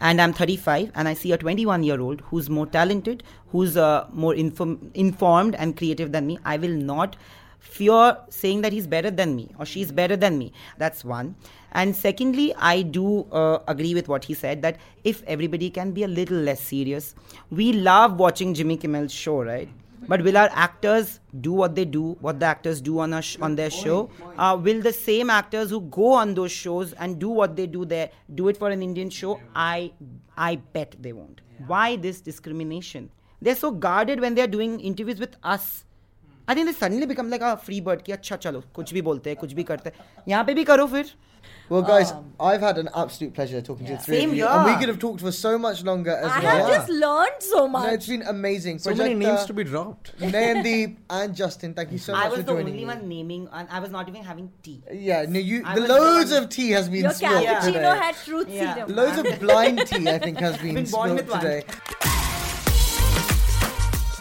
and 0.00 0.20
I'm 0.20 0.32
35 0.32 0.92
and 0.94 1.08
I 1.08 1.14
see 1.14 1.32
a 1.32 1.38
21 1.38 1.82
year 1.82 2.00
old 2.00 2.20
who's 2.20 2.48
more 2.48 2.66
talented, 2.66 3.24
who's 3.48 3.76
uh, 3.76 4.06
more 4.12 4.36
inform- 4.36 4.92
informed 4.94 5.56
and 5.56 5.76
creative 5.76 6.12
than 6.12 6.24
me, 6.28 6.38
I 6.44 6.56
will 6.56 6.70
not 6.70 7.16
fear 7.58 8.18
saying 8.28 8.60
that 8.60 8.72
he's 8.72 8.86
better 8.86 9.10
than 9.10 9.34
me 9.34 9.50
or 9.58 9.66
she's 9.66 9.90
better 9.90 10.16
than 10.16 10.38
me. 10.38 10.52
That's 10.78 11.04
one. 11.04 11.34
And 11.72 11.96
secondly, 11.96 12.54
I 12.54 12.82
do 12.82 13.24
uh, 13.32 13.58
agree 13.66 13.94
with 13.94 14.06
what 14.06 14.24
he 14.24 14.34
said 14.34 14.62
that 14.62 14.76
if 15.02 15.24
everybody 15.24 15.68
can 15.68 15.90
be 15.90 16.04
a 16.04 16.08
little 16.08 16.38
less 16.38 16.60
serious, 16.60 17.16
we 17.50 17.72
love 17.72 18.20
watching 18.20 18.54
Jimmy 18.54 18.76
Kimmel's 18.76 19.12
show, 19.12 19.42
right? 19.42 19.68
But 20.07 20.23
will 20.23 20.37
our 20.37 20.49
actors 20.53 21.19
do 21.41 21.51
what 21.53 21.75
they 21.75 21.85
do, 21.85 22.17
what 22.21 22.39
the 22.39 22.45
actors 22.45 22.81
do 22.81 22.99
on, 22.99 23.13
a 23.13 23.21
sh- 23.21 23.37
on 23.39 23.55
their 23.55 23.69
show? 23.69 24.09
Uh, 24.37 24.57
will 24.61 24.81
the 24.81 24.91
same 24.93 25.29
actors 25.29 25.69
who 25.69 25.81
go 25.81 26.07
on 26.13 26.33
those 26.33 26.51
shows 26.51 26.93
and 26.93 27.19
do 27.19 27.29
what 27.29 27.55
they 27.55 27.67
do 27.67 27.85
there 27.85 28.09
do 28.33 28.47
it 28.47 28.57
for 28.57 28.69
an 28.69 28.81
Indian 28.81 29.09
show? 29.09 29.39
I, 29.55 29.91
I 30.35 30.55
bet 30.79 30.95
they 30.99 31.13
won't. 31.13 31.41
Why 31.67 31.95
this 31.95 32.19
discrimination? 32.21 33.09
They're 33.41 33.55
so 33.55 33.71
guarded 33.71 34.19
when 34.19 34.35
they're 34.35 34.47
doing 34.47 34.79
interviews 34.79 35.19
with 35.19 35.37
us. 35.43 35.71
I 36.49 36.55
think 36.55 36.65
they 36.65 36.71
suddenly 36.73 37.05
become 37.05 37.29
like 37.29 37.43
a 37.43 37.53
free 37.65 37.79
bird 37.81 38.01
कि 38.01 38.11
अच्छा 38.11 38.35
चलो 38.45 38.61
कुछ 38.75 38.93
भी 38.93 39.01
बोलते 39.01 39.29
हैं 39.29 39.37
कुछ 39.39 39.53
भी 39.53 39.63
करते 39.63 39.89
हैं 39.89 40.23
यहाँ 40.29 40.43
पे 40.45 40.53
भी 40.53 40.63
करो 40.69 40.85
फिर 40.93 41.11
well, 41.68 41.82
guys, 41.82 42.12
um, 42.12 42.32
I've 42.38 42.60
had 42.60 42.78
an 42.78 42.88
absolute 42.94 43.34
pleasure 43.34 43.60
talking 43.60 43.86
to 43.86 43.92
the 43.92 43.98
three 43.98 44.18
Same 44.20 44.30
of 44.30 44.36
you, 44.36 44.46
and 44.46 44.64
we 44.66 44.76
could 44.78 44.88
have 44.88 44.98
talked 44.98 45.20
for 45.20 45.32
so 45.32 45.58
much 45.58 45.82
longer 45.82 46.12
as 46.12 46.30
i 46.30 46.40
well. 46.42 46.56
have 46.66 46.68
just 46.76 46.88
learned 46.88 47.40
so 47.40 47.58
No, 47.60 47.68
much 47.68 47.92
it's 47.94 48.06
been 48.06 48.22
amazing. 48.22 48.78
So 48.78 48.94
many 48.94 49.14
Prajakta, 49.14 49.18
names 49.18 49.44
to 49.46 49.52
be 49.54 49.64
dropped. 49.64 50.18
Nayandeep 50.20 50.96
and 51.10 51.34
Justin, 51.34 51.74
thank 51.74 51.92
you 51.92 51.98
so 51.98 52.12
much 52.12 52.22
for 52.34 52.42
joining. 52.42 52.48
I 52.48 52.52
was 52.52 52.64
the 52.64 52.70
only 52.70 52.72
me. 52.72 52.84
one 52.84 53.08
naming 53.08 53.48
and 53.52 53.68
I 53.70 53.80
was 53.80 53.90
not 53.90 54.08
even 54.08 54.22
having 54.22 54.50
tea 54.62 54.82
Yeah, 54.92 55.24
no, 55.28 55.38
you. 55.40 55.62
I 55.64 55.74
The 55.74 55.80
was 55.82 55.88
the 55.90 55.94
loads 55.98 56.32
of 56.32 56.48
tea 56.50 56.70
has 56.70 56.88
been 56.88 57.02
your 57.02 57.12
spilled 57.12 57.44
cappuccino 57.46 57.64
today. 57.72 57.80
had 57.98 58.14
truth 58.16 58.48
Yeah. 58.48 58.74
serum 58.74 58.94
Loads 58.94 59.18
of 59.18 59.40
blind 59.46 59.86
tea, 59.86 60.08
I 60.08 60.18
think, 60.18 60.38
has 60.38 60.56
been, 60.58 60.74
Been 60.74 60.84
born 60.86 61.10
spilled 61.10 61.16
with 61.16 61.30
one. 61.30 61.40
today. 61.40 61.64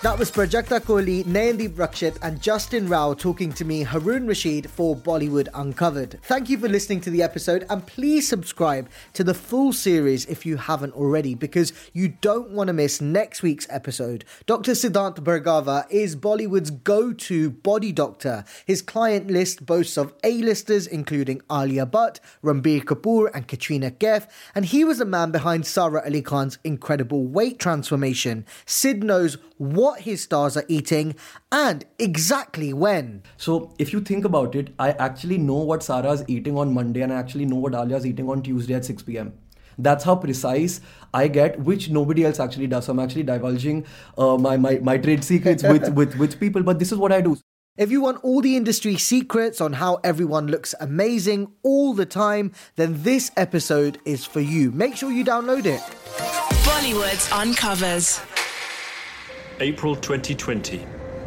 That 0.05 0.19
was 0.19 0.29
Prajakta 0.29 0.85
Koli, 0.85 1.23
Nayandeep 1.23 1.77
Rakshit, 1.77 2.19
and 2.21 2.39
Justin 2.39 2.87
Rao 2.87 3.15
talking 3.15 3.51
to 3.53 3.65
me, 3.65 3.81
Haroon 3.81 4.27
Rashid, 4.27 4.69
for 4.69 4.95
Bollywood 4.95 5.47
Uncovered. 5.55 6.19
Thank 6.21 6.47
you 6.47 6.59
for 6.59 6.69
listening 6.69 7.01
to 7.01 7.09
the 7.09 7.23
episode, 7.23 7.65
and 7.71 7.83
please 7.87 8.27
subscribe 8.27 8.87
to 9.13 9.23
the 9.23 9.33
full 9.33 9.73
series 9.73 10.27
if 10.27 10.45
you 10.45 10.57
haven't 10.57 10.93
already, 10.93 11.33
because 11.33 11.73
you 11.93 12.09
don't 12.21 12.51
want 12.51 12.67
to 12.67 12.73
miss 12.73 13.01
next 13.01 13.41
week's 13.41 13.65
episode. 13.71 14.25
Dr. 14.45 14.73
Siddhant 14.73 15.15
Bhargava 15.21 15.87
is 15.89 16.15
Bollywood's 16.15 16.69
go 16.69 17.11
to 17.11 17.49
body 17.49 17.91
doctor. 17.91 18.45
His 18.63 18.83
client 18.83 19.31
list 19.31 19.65
boasts 19.65 19.97
of 19.97 20.13
A-listers 20.23 20.85
including 20.85 21.41
Alia 21.51 21.87
Bhatt, 21.87 22.19
Ranbir 22.43 22.83
Kapoor, 22.83 23.31
and 23.33 23.47
Katrina 23.47 23.89
Kaif, 23.89 24.27
and 24.53 24.65
he 24.65 24.83
was 24.83 24.99
the 24.99 25.05
man 25.05 25.31
behind 25.31 25.65
Sara 25.65 26.03
Ali 26.05 26.21
Khan's 26.21 26.59
incredible 26.63 27.25
weight 27.25 27.57
transformation. 27.57 28.45
Sid 28.67 29.03
knows 29.03 29.39
what 29.57 30.01
his 30.01 30.23
stars 30.23 30.57
are 30.57 30.65
eating 30.67 31.15
and 31.51 31.85
exactly 31.99 32.73
when. 32.73 33.23
So, 33.37 33.73
if 33.79 33.93
you 33.93 34.01
think 34.01 34.25
about 34.25 34.55
it, 34.55 34.73
I 34.79 34.91
actually 34.91 35.37
know 35.37 35.55
what 35.55 35.83
Sarah 35.83 36.11
is 36.11 36.23
eating 36.27 36.57
on 36.57 36.73
Monday 36.73 37.01
and 37.01 37.13
I 37.13 37.17
actually 37.17 37.45
know 37.45 37.57
what 37.57 37.73
Alia's 37.73 38.05
eating 38.05 38.29
on 38.29 38.41
Tuesday 38.41 38.73
at 38.73 38.85
6 38.85 39.03
pm. 39.03 39.33
That's 39.77 40.03
how 40.03 40.15
precise 40.15 40.81
I 41.13 41.27
get, 41.27 41.59
which 41.59 41.89
nobody 41.89 42.25
else 42.25 42.39
actually 42.39 42.67
does. 42.67 42.85
So 42.85 42.93
I'm 42.93 42.99
actually 42.99 43.23
divulging 43.23 43.85
uh, 44.17 44.37
my, 44.37 44.57
my, 44.57 44.79
my 44.79 44.97
trade 44.97 45.23
secrets 45.23 45.63
with, 45.67 45.93
with, 45.93 46.15
with 46.17 46.39
people, 46.39 46.63
but 46.63 46.79
this 46.79 46.91
is 46.91 46.97
what 46.97 47.11
I 47.11 47.21
do. 47.21 47.37
If 47.77 47.91
you 47.91 47.99
want 47.99 48.23
all 48.23 48.39
the 48.39 48.55
industry 48.55 48.95
secrets 48.95 49.59
on 49.59 49.73
how 49.73 49.95
everyone 49.95 50.47
looks 50.47 50.73
amazing 50.79 51.51
all 51.61 51.93
the 51.93 52.05
time, 52.05 52.53
then 52.77 53.03
this 53.03 53.31
episode 53.35 53.99
is 54.05 54.23
for 54.23 54.39
you. 54.39 54.71
Make 54.71 54.95
sure 54.95 55.11
you 55.11 55.25
download 55.25 55.65
it. 55.65 55.81
Bollywood 56.63 57.41
Uncovered. 57.41 58.34
April 59.61 59.95
2020. 59.95 60.85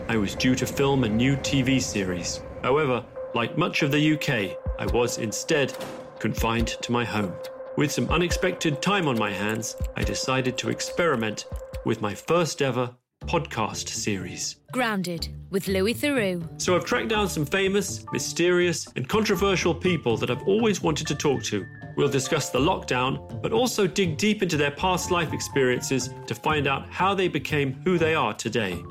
I 0.08 0.18
was 0.18 0.34
due 0.34 0.54
to 0.54 0.66
film 0.66 1.04
a 1.04 1.08
new 1.08 1.34
TV 1.36 1.80
series. 1.80 2.42
However, 2.62 3.02
like 3.34 3.56
much 3.56 3.82
of 3.82 3.90
the 3.90 4.12
UK, 4.12 4.58
I 4.78 4.84
was 4.92 5.16
instead 5.16 5.74
confined 6.18 6.68
to 6.68 6.92
my 6.92 7.06
home. 7.06 7.32
With 7.78 7.90
some 7.90 8.10
unexpected 8.10 8.82
time 8.82 9.08
on 9.08 9.18
my 9.18 9.32
hands, 9.32 9.76
I 9.96 10.02
decided 10.02 10.58
to 10.58 10.68
experiment 10.68 11.46
with 11.86 12.02
my 12.02 12.14
first 12.14 12.60
ever 12.60 12.90
podcast 13.28 13.88
series. 13.90 14.56
Grounded 14.72 15.28
with 15.50 15.68
Louis 15.68 15.92
Theroux. 15.92 16.42
So 16.60 16.74
I've 16.74 16.86
tracked 16.86 17.10
down 17.10 17.28
some 17.28 17.44
famous, 17.44 18.06
mysterious, 18.10 18.88
and 18.96 19.06
controversial 19.06 19.74
people 19.74 20.16
that 20.16 20.30
I've 20.30 20.48
always 20.48 20.82
wanted 20.82 21.06
to 21.08 21.14
talk 21.14 21.42
to. 21.44 21.66
We'll 21.96 22.08
discuss 22.08 22.48
the 22.48 22.58
lockdown, 22.58 23.42
but 23.42 23.52
also 23.52 23.86
dig 23.86 24.16
deep 24.16 24.42
into 24.42 24.56
their 24.56 24.70
past 24.70 25.10
life 25.10 25.34
experiences 25.34 26.08
to 26.26 26.34
find 26.34 26.66
out 26.66 26.88
how 26.88 27.14
they 27.14 27.28
became 27.28 27.74
who 27.84 27.98
they 27.98 28.14
are 28.14 28.32
today. 28.32 28.82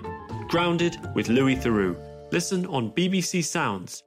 Grounded 0.49 0.97
with 1.15 1.29
Louis 1.29 1.55
Theroux. 1.55 1.97
Listen 2.31 2.67
on 2.67 2.91
BBC 2.91 3.43
Sounds 3.43 4.03